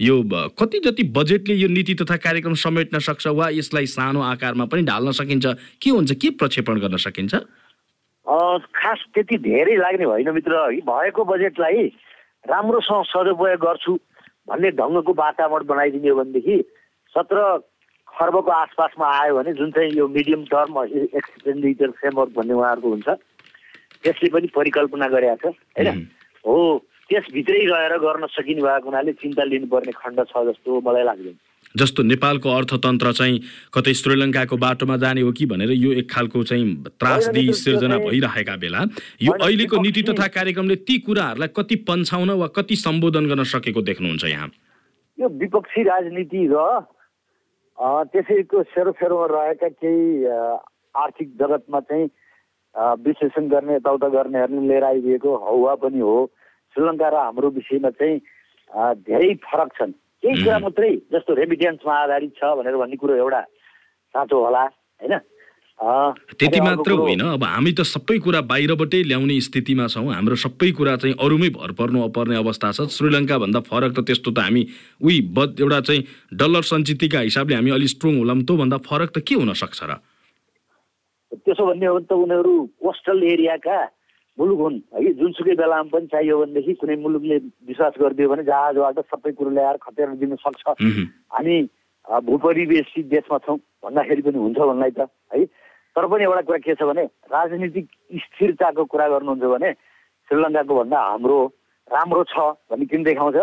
यो 0.00 0.22
कति 0.58 0.78
जति 0.84 1.02
बजेटले 1.16 1.54
यो 1.54 1.68
नीति 1.68 1.94
तथा 1.94 2.16
कार्यक्रम 2.24 2.54
समेट्न 2.56 2.98
सक्छ 2.98 3.26
वा 3.28 3.48
यसलाई 3.52 3.86
सानो 3.86 4.20
आकारमा 4.24 4.64
पनि 4.72 4.82
ढाल्न 4.82 5.10
सकिन्छ 5.12 5.46
के 5.82 5.90
हुन्छ 5.90 6.12
के 6.12 6.30
प्रक्षेपण 6.40 6.80
गर्न 6.80 6.96
सकिन्छ? 6.96 7.34
खास 8.74 9.04
त्यति 9.14 9.36
धेरै 9.38 9.76
लाग्ने 9.76 10.04
होइन 10.04 10.30
मित्र। 10.34 10.52
भएको 10.88 11.24
बजेटलाई 11.24 11.86
राम्रोसँग 12.44 13.04
सदुपयोग 13.06 13.60
गर्छु 13.60 13.98
भन्ने 14.48 14.70
ढङ्गको 14.80 15.12
वातावरण 15.14 15.66
बनाइदिने 15.66 16.08
हो 16.08 16.16
भनेदेखि 16.16 16.56
सत्र 17.14 17.38
खर्बको 18.08 18.50
आसपासमा 18.50 19.06
आयो 19.20 19.36
भने 19.36 19.52
जुन 19.54 19.70
चाहिँ 19.70 19.92
यो 19.92 20.08
मिडियम 20.08 20.44
टर्म 20.52 20.84
एक्सपेन्डिचर 21.16 21.90
फ्रेमवर्क 22.00 22.32
भन्ने 22.36 22.54
उहाँहरूको 22.54 22.88
हुन्छ 22.88 23.08
त्यसले 24.04 24.28
पनि 24.30 24.48
परिकल्पना 24.56 25.08
गरेका 25.08 25.36
छ 25.36 25.54
होइन? 25.76 26.06
हो 26.46 26.56
त्यसभित्रै 27.10 27.64
गएर 27.66 27.96
गर्न 27.98 28.26
सकिने 28.30 28.62
भएको 28.62 28.86
हुनाले 28.86 29.12
चिन्ता 29.18 29.44
लिनुपर्ने 29.44 29.92
खण्ड 29.92 30.20
छ 30.30 30.42
जस्तो 30.48 30.80
मलाई 30.80 31.04
लाग्दैन। 31.04 31.36
जस्तो 31.74 32.02
नेपालको 32.02 32.48
अर्थतन्त्र 32.50 33.12
चाहिँ 33.12 33.38
कतै 33.74 33.92
श्रीलङ्काको 33.94 34.56
बाटोमा 34.56 34.96
जाने 35.02 35.20
हो 35.20 35.32
कि 35.32 35.46
भनेर 35.46 35.70
यो 35.70 35.90
एक 36.02 36.10
खालको 36.10 36.42
चाहिँ 36.50 36.66
त्रासदी 36.98 37.44
सिर्जना 37.58 37.98
भइरहेका 38.06 38.56
बेला 38.62 38.80
यो 39.22 39.32
अहिलेको 39.34 39.82
नीति 39.82 40.02
तथा 40.08 40.26
कार्यक्रमले 40.38 40.76
ती 40.86 40.98
कुराहरूलाई 41.06 41.50
कति 41.58 41.76
पन्छाउन 41.90 42.30
वा 42.40 42.46
कति 42.56 42.76
सम्बोधन 42.76 43.26
गर्न 43.26 43.44
सकेको 43.54 43.82
देख्नुहुन्छ 43.82 44.24
यहाँ? 44.24 44.48
यो 45.18 45.28
विपक्षी 45.28 45.82
राजनीति 45.90 46.46
र 46.50 46.56
त्यसैको 47.78 48.62
सेरोफेरोमा 48.70 49.26
रहेका 49.30 49.68
केही 49.68 50.26
आर्थिक 50.94 51.28
जगतमा 51.38 51.80
चाहिँ 51.86 52.06
विश्लेषण 53.06 53.48
गर्ने 53.48 53.74
यताउता 53.74 54.08
गर्नेहरूले 54.10 54.68
लिएर 54.68 54.84
आइदिएको 54.84 55.36
हौवा 55.46 55.74
पनि 55.82 56.00
हो। 56.00 56.18
श्रीलङ्का 56.74 57.08
र 57.08 57.16
हाम्रो 57.26 57.48
विषयमा 57.58 57.90
चाहिँ 57.98 58.16
धेरै 59.08 59.34
फरक 59.44 59.70
छन्। 59.78 59.92
केही 60.22 60.42
कुरा 60.44 60.58
मात्रै 60.58 60.92
जस्तो 61.12 61.34
रेमिटेन्समा 61.34 61.94
आधारित 62.04 62.32
छ 62.38 62.54
भनेर 62.58 62.76
भन्ने 62.76 62.96
कुरो 63.00 63.14
एउटा 63.24 63.40
साँचो 64.14 64.36
होला 64.44 64.62
होइन? 65.00 65.14
त्यति 66.36 66.60
मात्र 66.60 66.92
होइन। 66.92 67.20
अब 67.40 67.44
हामी 67.44 67.72
त 67.72 67.80
सबै 67.88 68.18
कुरा 68.20 68.40
बाहिरबाटै 68.52 69.00
ल्याउने 69.08 69.36
स्थितिमा 69.40 69.86
छौँ। 69.88 70.12
हाम्रो 70.12 70.36
सबै 70.36 70.70
कुरा 70.76 70.96
चाहिँ 71.00 71.16
अरूमै 71.16 71.48
भर 71.56 71.72
पर्नु 71.72 72.04
पर्ने 72.12 72.36
अवस्था 72.36 72.68
छ। 72.76 72.92
श्रीलङ्का 72.92 73.36
भन्दा 73.40 73.60
फरक 73.64 73.96
त 73.96 74.04
त्यस्तो 74.04 74.30
त 74.30 74.44
हामी 74.44 74.62
उही 75.00 75.18
बद 75.32 75.50
एउटा 75.64 75.80
चाहिँ 75.88 76.04
डलर 76.36 76.62
सञ्चितका 76.68 77.20
हिसाबले 77.24 77.54
हामी 77.56 77.70
अलिक 77.80 77.90
स्ट्रङ 77.96 78.12
होलाम 78.20 78.40
त 78.44 78.60
भन्दा 78.60 78.76
फरक 78.84 79.10
त 79.16 79.24
के 79.24 79.34
हुन 79.40 79.56
सक्छ 79.56 79.80
र? 79.88 79.96
त्यसो 81.32 81.62
भन्ने 81.64 81.86
हो 81.88 81.96
भने 81.96 82.04
त 82.04 82.12
उनीहरू 82.12 82.52
कोस्टल 82.76 83.18
एरियाका 83.24 83.78
मुलुक 84.40 84.60
हुन्। 84.64 84.78
है 84.96 85.12
जुनसुकै 85.20 85.54
बेलामा 85.60 85.92
पनि 85.92 86.06
चाहियो 86.12 86.36
भनेदेखि 86.40 86.72
कुनै 86.80 86.96
मुलुकले 87.04 87.36
विश्वास 87.68 87.94
गरिदियो 88.00 88.28
भने 88.32 88.42
जहाजबाट 88.48 88.98
सबै 89.12 89.32
कुरो 89.36 89.50
ल्याएर 89.52 89.76
खतेर 89.84 90.08
दिन 90.16 90.36
सक्छ। 90.40 90.64
हामी 91.36 91.56
भूपरिवेशी 92.26 93.00
देशमा 93.12 93.38
छौँ 93.44 93.58
भन्दाखेरि 93.84 94.22
पनि 94.24 94.38
हुन्छ 94.40 94.58
भन्लाई 94.58 94.92
त 94.96 95.00
है। 95.32 95.44
तर 95.96 96.06
पनि 96.08 96.24
एउटा 96.24 96.42
कुरा 96.48 96.58
के 96.64 96.74
छ 96.74 96.82
भने 96.88 97.04
राजनीतिक 97.28 97.86
स्थिरताको 98.24 98.84
कुरा 98.88 99.06
गर्नुहुन्छ 99.12 99.44
भने 99.52 99.70
श्रीलङ्काको 100.30 100.74
भन्दा 100.80 100.98
हाम्रो 101.10 101.38
राम्रो 101.90 102.22
छ 102.32 102.36
भन्ने 102.70 102.86
किन 102.86 103.02
देखाउँछ? 103.04 103.36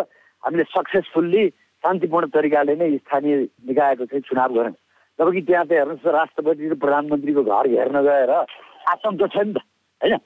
हामीले 0.44 0.64
सक्सेसफुल्ली 0.74 1.44
शान्तिपूर्ण 1.84 2.28
तरिकाले 2.34 2.76
नै 2.82 2.90
स्थानीय 2.98 3.36
निकायको 3.70 4.06
चाहिँ 4.10 4.24
चुनाव 4.26 4.50
गऱ्यौँ। 4.58 4.76
जबकि 5.20 5.42
त्यहाँ 5.46 5.66
चाहिँ 5.66 5.80
हेर्नुहोस् 5.82 6.16
राष्ट्रपति 6.18 6.68
र 6.68 6.76
प्रधानमन्त्रीको 6.82 7.44
घर 7.44 7.66
हेर्न 7.70 7.98
गएर 8.08 8.32
आतङ्क 8.34 9.22
छ 9.34 9.38
नि 9.46 9.54
त 9.54 9.62
होइन? 10.02 10.18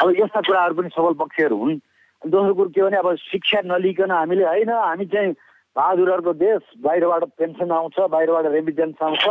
अब 0.00 0.08
यस्ता 0.16 0.40
कुराहरू 0.40 0.74
पनि 0.74 0.88
सबल 0.96 1.14
पक्षहरू 1.20 1.56
हुन्। 1.56 1.76
दोस्रो 2.22 2.54
कुरो 2.54 2.70
के 2.72 2.82
भने 2.82 2.96
अब 2.96 3.14
शिक्षा 3.20 3.60
नलिकन 3.64 4.10
हामीले 4.10 4.44
होइन 4.44 4.70
हामी 4.70 5.06
चाहिँ 5.12 5.32
बहादुरहरूको 5.76 6.32
देश 6.36 6.62
बाहिरबाट 6.84 7.24
पेन्सन 7.38 7.70
आउँछ 7.70 7.96
बाहिरबाट 8.12 8.46
रेमिटेन्स 8.52 9.02
आउँछ 9.02 9.24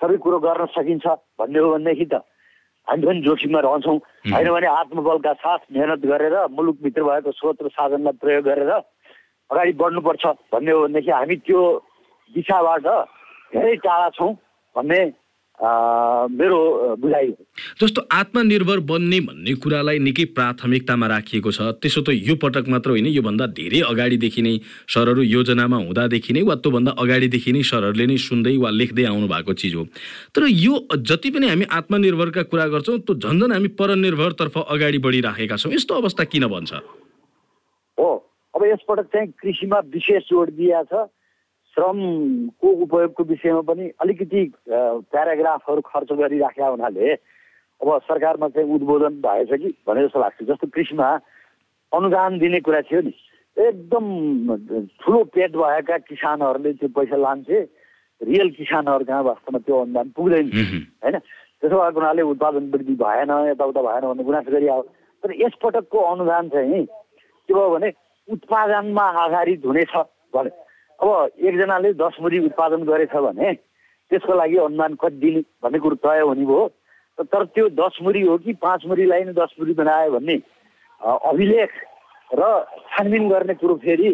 सबै 0.00 0.16
कुरो 0.24 0.38
गर्न 0.40 0.66
सकिन्छ 0.76 1.06
भन्ने 1.40 1.58
हो 1.58 1.72
भनेदेखि 1.72 2.06
त 2.12 2.22
हामी 2.88 3.06
पनि 3.06 3.20
जोखिममा 3.22 3.60
रहन्छौँ। 3.60 3.98
होइन 4.32 4.48
भने 4.50 4.66
आत्मबलका 4.66 5.32
साथ 5.40 5.60
मेहनत 5.72 6.04
गरेर 6.06 6.36
मुलुकभित्र 6.52 7.02
भएको 7.02 7.32
स्रोत 7.32 7.62
र 7.62 7.68
साधनलाई 7.70 8.20
प्रयोग 8.20 8.44
गरेर 8.44 8.70
अगाडि 8.70 9.72
बढ्नुपर्छ 9.80 10.24
भन्ने 10.52 10.72
हो 10.72 10.80
भनेदेखि 10.84 11.10
हामी 11.10 11.36
त्यो 11.44 11.60
दिशाबाट 12.34 12.86
धेरै 13.52 13.74
टाढा 13.84 14.08
छौँ 14.16 14.32
भन्ने 14.76 15.00
मेरो 16.38 16.58
बुझाइ 16.96 17.26
हो। 17.28 17.44
जस्तो 17.80 18.02
आत्मनिर्भर 18.12 18.80
बन्ने 18.88 19.18
भन्ने 19.26 19.52
कुरालाई 19.56 19.98
निकै 19.98 20.24
प्राथमिकतामा 20.36 21.06
राखिएको 21.06 21.50
छ 21.50 21.68
त्यसो 21.80 22.00
त 22.04 22.12
यो 22.28 22.34
पटक 22.36 22.68
मात्र 22.68 22.90
होइन 22.90 23.06
योभन्दा 23.08 23.46
धेरै 23.56 23.80
अगाडिदेखि 23.88 24.42
नै 24.42 24.52
सरहरू 24.94 25.22
योजनामा 25.24 25.76
हुँदादेखि 25.84 26.32
नै 26.36 26.42
वा 26.44 26.54
त्योभन्दा 26.60 26.92
अगाडिदेखि 27.00 27.52
नै 27.52 27.62
सरहरूले 27.70 28.06
नै 28.06 28.16
सुन्दै 28.20 28.56
वा 28.64 28.70
लेख्दै 28.70 29.04
आउनु 29.12 29.28
भएको 29.32 29.52
चिज 29.62 29.74
हो। 29.74 29.84
तर 30.36 30.42
यो 30.56 30.74
जति 30.92 31.30
पनि 31.32 31.48
हामी 31.48 31.64
आत्मनिर्भरका 31.72 32.42
कुरा 32.52 32.66
गर्छौँ 32.74 32.98
त्यो 33.00 33.14
झन् 33.16 33.40
झन् 33.40 33.52
हामी 33.52 33.68
परनिर्भरतर्फ 33.80 34.58
अगाडि 34.60 34.98
बढिराखेका 35.00 35.56
छौँ। 35.56 35.72
यस्तो 35.72 35.94
अवस्था 36.04 36.24
किन 36.28 36.46
भन्छ 36.52 36.72
हो 37.98 38.10
अब 38.54 38.64
यसपटक 38.66 39.06
चाहिँ 39.08 39.32
कृषिमा 39.40 39.78
विशेष 39.88 40.22
जोड 40.28 40.48
दिएको 40.60 40.84
छ 40.84 41.08
श्रमको 41.76 42.68
उपयोगको 42.84 43.24
विषयमा 43.24 43.60
पनि 43.64 43.84
अलिकति 44.04 44.40
प्याराग्राफहरू 44.68 45.80
खर्च 45.88 46.08
गरिराखेका 46.20 46.68
हुनाले 46.68 47.14
अब 47.80 48.00
सरकारमा 48.04 48.48
चाहिँ 48.48 48.74
उद्बोधन 48.74 49.14
भएछ 49.24 49.50
कि 49.52 49.74
भने 49.88 50.04
जस्तो 50.04 50.20
लाग्छ। 50.20 50.42
जस्तो 50.44 50.66
कृषिमा 50.68 51.08
अनुदान 51.92 52.38
दिने 52.38 52.60
कुरा 52.60 52.80
थियो 52.86 53.00
नि। 53.00 53.12
एकदम 53.56 54.04
ठुलो 55.00 55.24
पेट 55.34 55.56
भएका 55.56 55.96
किसानहरूले 56.08 56.72
त्यो 56.72 56.88
पैसा 56.88 57.16
लान्छे 57.16 57.58
रियल 58.20 58.50
किसानहरू 58.52 59.04
कहाँ 59.04 59.22
वास्तवमा 59.22 59.58
त्यो 59.58 59.80
अनुदान 59.80 60.08
पुग्दैन। 60.16 60.46
होइन? 61.04 61.18
त्यसो 61.60 61.76
भएको 61.76 62.00
हुनाले 62.00 62.22
उत्पादन 62.22 62.70
वृद्धि 62.70 62.94
भएन 63.00 63.30
यताउता 63.48 63.80
भएन 63.82 64.04
भन्ने 64.08 64.24
गुनासो 64.24 64.50
गरिआयो 64.52 64.82
तर 65.22 65.30
यसपटकको 65.40 65.98
अनुदान 65.98 66.48
चाहिँ 66.48 66.84
के 66.84 67.52
भयो 67.54 67.68
भने 67.70 67.92
उत्पादनमा 68.28 69.04
आधारित 69.24 69.66
हुनेछ 69.66 69.92
भने। 70.34 70.50
अब 71.00 71.08
एकजनाले 71.40 71.92
दस 71.96 72.16
मुरी 72.22 72.38
उत्पादन 72.46 72.84
गरेछ 72.84 73.14
भने 73.16 73.52
त्यसको 74.10 74.34
लागि 74.36 74.56
अनुदान 74.56 74.94
कति 75.00 75.16
दिने 75.20 75.40
भन्ने 75.62 75.78
कुरो 75.78 75.96
तय 75.96 76.20
हुने 76.20 76.44
भयो। 76.44 76.68
तर 77.22 77.44
त्यो 77.54 77.68
दस 77.76 77.98
मुरी 78.02 78.20
हो 78.26 78.36
कि 78.38 78.52
पाँच 78.62 78.86
मुरीलाई 78.86 79.24
नै 79.24 79.32
दस 79.36 79.54
मुरी 79.60 79.72
बनायो 79.76 80.10
भन्ने 80.10 80.36
अभिलेख 81.00 81.70
र 82.30 82.42
छानबिन 82.90 83.28
गर्ने 83.28 83.54
कुरो 83.60 83.74
फेरि 83.84 84.10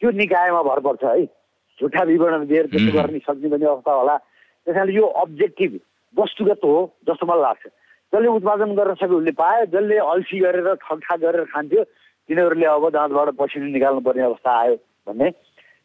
त्यो 0.00 0.10
निकायमा 0.10 0.62
भर 0.62 0.80
पर्छ 0.80 1.04
है। 1.04 1.24
झुठा 1.78 2.02
विवरण 2.02 2.46
दिएर 2.46 2.66
त्यस्तो 2.66 2.92
गर्न 2.92 3.18
सक्ने 3.18 3.48
भन्ने 3.48 3.66
अवस्था 3.66 3.92
होला। 3.92 4.16
त्यस 4.16 4.74
कारणले 4.74 4.92
यो 4.94 5.06
अब्जेक्टिभ 5.22 5.78
वस्तुगत 6.14 6.60
हो 6.64 6.74
जस्तो 7.08 7.26
मलाई 7.26 7.42
लाग्छ। 7.42 7.66
जसले 8.12 8.28
उत्पादन 8.28 8.74
गर्न 8.74 8.94
सक्यो 8.94 9.18
उसले 9.18 9.32
पायो 9.38 9.64
जसले 9.70 9.96
अल्छी 10.02 10.38
गरेर 10.40 10.74
ठगठा 10.82 11.16
गरेर 11.22 11.44
खान्थ्यो 11.54 11.82
तिनीहरूले 12.28 12.66
अब 12.66 12.88
दाँतबाट 12.90 13.28
पसिना 13.38 13.66
निकाल्नु 13.68 14.00
पर्ने 14.00 14.22
अवस्था 14.22 14.50
आयो 14.58 14.74
भन्ने 15.06 15.30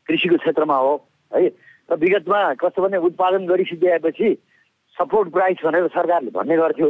कृषिको 0.09 0.37
क्षेत्रमा 0.41 0.77
हो 0.77 0.93
है। 1.31 1.47
र 1.89 1.95
विगतमा 1.99 2.39
कस्तो 2.63 2.81
भने 2.81 2.97
उत्पादन 2.97 3.45
गरिसकिएपछि 3.45 4.29
सपोर्ट 4.97 5.31
प्राइस 5.33 5.57
भनेर 5.65 5.87
सरकारले 5.89 6.31
भन्ने 6.31 6.57
गर्थ्यो। 6.57 6.89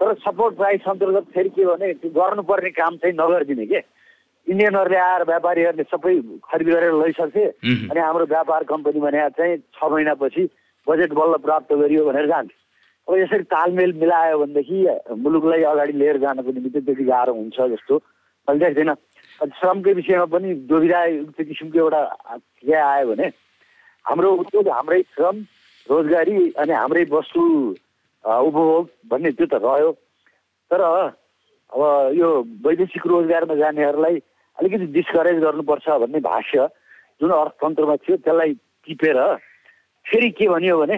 तर 0.00 0.14
सपोर्ट 0.20 0.56
प्राइस 0.56 0.88
अन्तर्गत 0.88 1.26
फेरि 1.34 1.48
के 1.50 1.64
भने 1.64 1.92
गर्नुपर्ने 2.12 2.70
काम 2.70 2.96
चाहिँ 2.96 3.14
नगरिदिने 3.14 3.66
के? 3.66 3.80
इन्डियनहरूले 4.46 4.98
आएर 4.98 5.22
व्यापारीहरूले 5.24 5.84
सबै 5.88 6.14
खरिद 6.44 6.68
गरेर 6.68 6.92
लैसके 6.94 7.44
अनि 7.88 8.00
हाम्रो 8.00 8.24
व्यापार 8.28 8.64
कम्पनी 8.68 9.00
भने 9.00 9.28
चाहिँ 9.38 9.56
छ 9.56 9.88
महिनापछि 9.92 10.44
बजेट 10.86 11.12
बल्ल 11.16 11.36
प्राप्त 11.40 11.72
गरियो 11.72 12.04
भनेर 12.04 12.26
जान्थ्यो 12.28 12.60
अब 13.08 13.18
यसरी 13.20 13.44
तालमेल 13.48 13.92
मिलायो 14.00 14.38
भनेदेखि 14.38 15.16
मुलुकलाई 15.24 15.62
अगाडि 15.72 15.92
लिएर 15.92 16.18
जानको 16.20 16.52
निमित्त 16.52 16.76
त्यति 16.84 17.04
गाह्रो 17.04 17.32
हुन्छ 17.32 17.56
जस्तो 17.72 17.96
मैले 18.48 18.58
देख्दैन। 18.64 18.94
श्रमकै 19.40 19.92
विषयमा 19.94 20.24
पनि 20.32 20.54
दुविधायुक्त 20.68 21.40
किसिमको 21.40 21.78
एउटा 21.78 22.00
के 22.36 22.76
आयो 22.76 23.06
भने 23.08 23.26
हाम्रो 24.04 24.30
उद्योग 24.44 24.68
हाम्रै 24.68 25.00
श्रम 25.16 25.36
रोजगारी 25.90 26.38
अनि 26.58 26.72
हाम्रै 26.72 27.04
वस्तु 27.10 27.42
उपभोग 28.24 28.88
भन्ने 29.10 29.30
त्यो 29.36 29.46
त 29.46 29.54
रह्यो। 29.64 29.90
तर 30.70 30.80
अब 30.80 31.80
यो 32.16 32.28
वैदेशिक 32.64 33.06
रोजगारमा 33.06 33.54
जानेहरूलाई 33.54 34.16
अलिकति 34.58 34.86
डिस्करेज 34.96 35.38
गर्नुपर्छ 35.44 35.86
भन्ने 36.02 36.20
भाष्य 36.24 36.68
जुन 37.20 37.30
अर्थतन्त्रमा 37.30 37.96
थियो 38.04 38.16
त्यसलाई 38.16 38.52
टिपेर 38.86 39.18
फेरि 40.06 40.30
के 40.38 40.48
भनियो 40.48 40.78
भने 40.80 40.96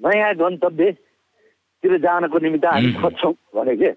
नयाँ 0.00 0.34
गन्तव्यतिर 0.34 1.96
जानको 1.98 2.38
निमित्त 2.38 2.66
हामी 2.66 2.92
खोज्छौँ 3.00 3.34
भने 3.56 3.74
के? 3.76 3.90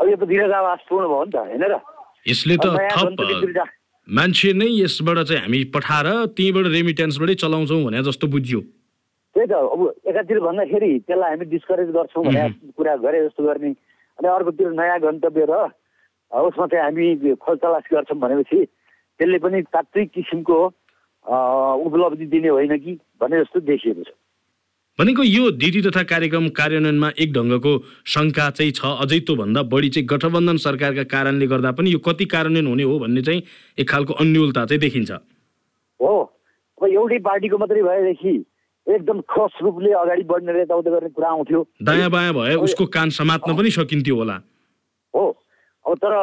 अब 0.00 0.08
यो 0.08 0.16
त 0.16 0.24
विरोधावासपूर्ण 0.32 1.04
भयो 1.08 1.24
नि 1.24 1.30
त 1.30 1.36
होइन 1.36 1.64
र? 1.70 1.74
यसले 2.28 2.56
त 2.56 2.66
मान्छे 4.08 4.52
नै 4.52 4.68
यसबाट 4.80 5.18
चाहिँ 5.28 5.42
हामी 5.42 5.60
पठाएर 5.74 6.08
त्यहीँबाट 6.36 6.66
रेमिटेन्सबाटै 6.72 7.34
चलाउँछौँ 7.42 7.82
भने 7.84 8.02
जस्तो 8.08 8.26
बुझ्यो। 8.32 8.60
त्यही 9.34 9.46
त 9.50 9.52
अब 9.52 9.80
एकातिर 10.06 10.38
भन्दाखेरि 10.40 10.90
त्यसलाई 11.06 11.30
हामी 11.30 11.44
डिस्करेज 11.50 11.88
गर्छौँ 11.96 12.24
भने 12.24 12.48
कुरा 12.78 12.94
गरे 13.02 13.18
जस्तो 13.26 13.42
गर्ने। 13.44 13.70
अनि 14.18 14.28
अर्कोतिर 14.30 14.70
नयाँ 14.78 14.98
गन्तव्य 15.02 15.44
र 15.50 15.54
उसमा 16.30 16.66
चाहिँ 16.66 16.84
हामी 16.84 17.34
खोज 17.42 17.58
तलास 17.62 17.84
गर्छौँ 17.92 18.18
भनेपछि 18.18 18.64
त्यसले 18.64 19.38
पनि 19.38 19.62
तात्विक 19.74 20.10
किसिमको 20.14 20.58
उपलब्धि 21.86 22.26
दिने 22.30 22.48
होइन 22.48 22.76
कि 22.78 22.92
भन्ने 23.20 23.40
जस्तो 23.40 23.60
देखिएको 23.66 24.02
छ। 24.02 24.14
भनेको 24.98 25.22
यो 25.22 25.50
नीति 25.50 25.80
तथा 25.82 26.02
कार्यक्रम 26.06 26.48
कार्यान्वयनमा 26.54 27.08
एक 27.18 27.32
ढङ्गको 27.34 27.72
शङ्का 28.14 28.46
चाहिँ 28.54 28.72
छ। 28.78 28.86
अझै 29.02 29.18
त्योभन्दा 29.26 29.62
बढी 29.66 29.88
चाहिँ 29.90 30.06
गठबन्धन 30.06 30.56
सरकारका 30.62 31.04
कारणले 31.10 31.46
गर्दा 31.50 31.70
पनि 31.74 31.90
यो 31.90 31.98
कति 31.98 32.24
कार्यान्वयन 32.30 32.66
हुने 32.66 32.82
हो 32.86 32.98
भन्ने 33.02 33.22
चाहिँ 33.26 33.42
एक 33.78 33.88
खालको 33.90 34.12
अन्यलता 34.22 34.64
चाहिँ 34.70 34.80
देखिन्छ। 34.80 35.10
हो। 35.10 36.14
अब 36.78 36.86
एउटै 36.86 37.18
पार्टीको 37.26 37.58
मात्रै 37.58 37.82
भएदेखि 37.82 38.34
एकदम 38.86 39.20
ठोस 39.32 39.52
रूपले 39.62 39.92
अगाडि 39.96 40.22
बढ्ने 40.28 40.60
यताउता 40.60 40.90
गर्ने 40.90 41.08
कुरा 41.08 41.28
आउँथ्यो। 41.28 41.60
दायाँ 41.82 42.10
बायाँ 42.10 42.34
भए 42.34 42.54
उसको 42.64 42.84
कान 42.86 43.10
समात्न 43.16 43.56
पनि 43.56 43.70
सकिन्थ्यो 43.70 44.16
होला। 44.16 44.36
हो। 45.14 45.24
अब 45.84 45.94
तर 46.04 46.14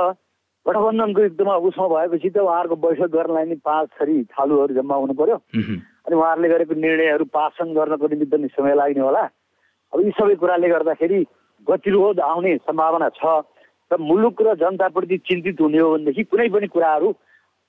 गठबन्धनको 0.65 1.21
एकदम 1.21 1.50
उसमा 1.50 1.88
भएपछि 1.88 2.30
त 2.30 2.38
उहाँहरूको 2.38 2.76
बैठक 2.76 3.10
गर्नलाई 3.10 3.45
नि 3.50 3.56
पाँच 3.65 3.89
थरी 3.97 4.24
थालुहरू 4.30 4.74
जम्मा 4.78 4.95
हुनु 4.95 5.13
पर्यो 5.17 5.36
अनि 5.58 6.15
उहाँहरूले 6.15 6.50
गरेको 6.50 6.74
निर्णयहरू 6.78 7.26
पासन 7.34 7.74
गर्नको 7.74 8.08
निमित्त 8.08 8.34
नि 8.38 8.47
समय 8.54 8.76
लाग्ने 8.78 9.02
होला। 9.02 9.24
अब 9.93 10.00
यी 10.06 10.12
सबै 10.21 10.36
कुराले 10.38 10.69
गर्दाखेरि 10.69 11.19
गतिरोध 11.67 12.19
आउने 12.21 12.56
सम्भावना 12.62 13.10
छ 13.17 13.41
र 13.91 13.97
मुलुक 14.00 14.41
र 14.41 14.56
जनताप्रति 14.56 15.17
चिन्तित 15.28 15.62
हुने 15.62 15.80
हो 15.82 15.89
भनेदेखि 15.93 16.24
कुनै 16.30 16.47
पनि 16.50 16.67
कुराहरू 16.69 17.10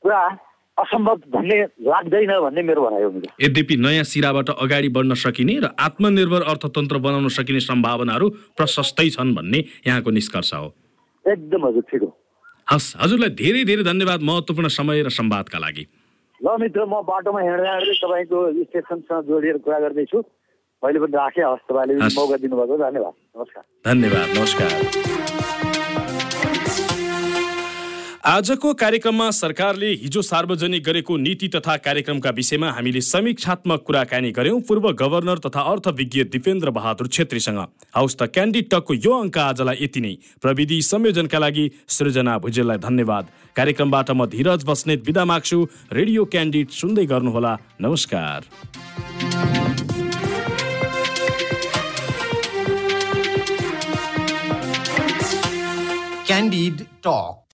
पुरा 0.05 0.21
असम्भव 0.79 1.17
भन्ने 1.33 1.57
लाग्दैन 1.85 2.31
भन्ने 2.41 2.63
मेरो 2.63 2.83
भनाइ 2.83 3.03
हो 3.03 3.11
यद्यपि 3.41 3.77
नयाँ 3.77 4.05
सिराबाट 4.05 4.51
अगाडि 4.57 4.89
बढ्न 4.89 5.15
सकिने 5.15 5.59
र 5.61 5.69
आत्मनिर्भर 5.79 6.43
अर्थतन्त्र 6.53 6.99
बनाउन 6.99 7.29
सकिने 7.29 7.61
सम्भावनाहरू 7.61 8.29
प्रशस्तै 8.57 9.09
छन् 9.11 9.35
भन्ने 9.35 9.59
यहाँको 9.87 10.11
निष्कर्ष 10.11 10.53
हो। 10.55 10.73
एकदम 11.25 11.67
हजुर 11.67 11.85
ठिक 11.93 12.03
हो। 12.03 12.11
हस् 12.67 12.89
हजुरलाई 13.03 13.31
धेरै 13.37 13.65
धेरै 13.65 13.85
धन्यवाद 13.85 14.21
महत्त्वपूर्ण 14.23 14.69
समय 14.73 15.03
र 15.03 15.09
संवादका 15.13 15.59
लागि। 15.59 15.85
ल 16.41 16.57
मित्र 16.61 16.85
म 16.89 17.05
बाटोमा 17.05 17.41
हिँड्दा 17.41 17.73
हिँड्दै 17.73 17.95
तपाईँको 18.03 18.39
स्टेसनसँग 18.65 19.23
जोडिएर 19.29 19.59
कुरा 19.61 19.79
गर्दैछु। 19.79 20.19
मैले 20.83 20.99
पनि 20.99 21.15
राखेँ 21.15 21.45
हस् 21.45 21.67
तपाईँले 21.69 21.95
मौका 22.01 22.37
दिनुभएको 22.43 22.77
धन्यवाद। 22.81 23.15
नमस्कार। 23.37 23.65
धन्यवाद 23.87 24.29
नमस्कार। 24.39 25.12
आजको 28.23 28.73
कार्यक्रममा 28.75 29.31
सरकारले 29.31 29.87
हिजो 29.93 30.23
सार्वजनिक 30.23 30.83
गरेको 30.85 31.17
नीति 31.17 31.49
तथा 31.49 31.77
कार्यक्रमका 31.77 32.31
विषयमा 32.31 32.71
हामीले 32.71 33.01
समीक्षात्मक 33.01 33.83
कुराकानी 33.87 34.31
गर्यौं। 34.31 34.61
पूर्व 34.61 34.91
गभर्नर 34.93 35.39
तथा 35.39 35.61
अर्थविज्ञ 35.63 36.25
दिपेन्द्र 36.31 36.71
बहादुर 36.71 37.09
छेत्रीसँग। 37.09 37.59
हौस् 37.97 38.17
त 38.17 38.31
क्यान्डिड 38.31 38.69
टकको 38.71 38.95
यो 38.95 39.13
अङ्क 39.19 39.39
आजलाई 39.39 39.77
यति 39.83 40.01
नै। 40.01 40.15
प्रविधि 40.39 40.81
संयोजनका 40.83 41.39
लागि 41.39 41.71
सृजना 41.89 42.39
भुजेललाई 42.39 42.79
धन्यवाद। 42.79 43.27
कार्यक्रमबाट 43.57 44.11
म 44.11 44.27
धीरज 44.31 44.65
बस्नेत 44.71 45.07
विदा 45.07 45.25
माग्छु। 45.25 45.67
रेडियो 45.93 46.25
क्यान्डिड 46.25 46.71
सुन्दै 46.71 47.07
गर्नुहोला। 47.07 47.59
नमस्कार। 47.81 48.41
Candid 56.27 56.87
Talk. 57.03 57.42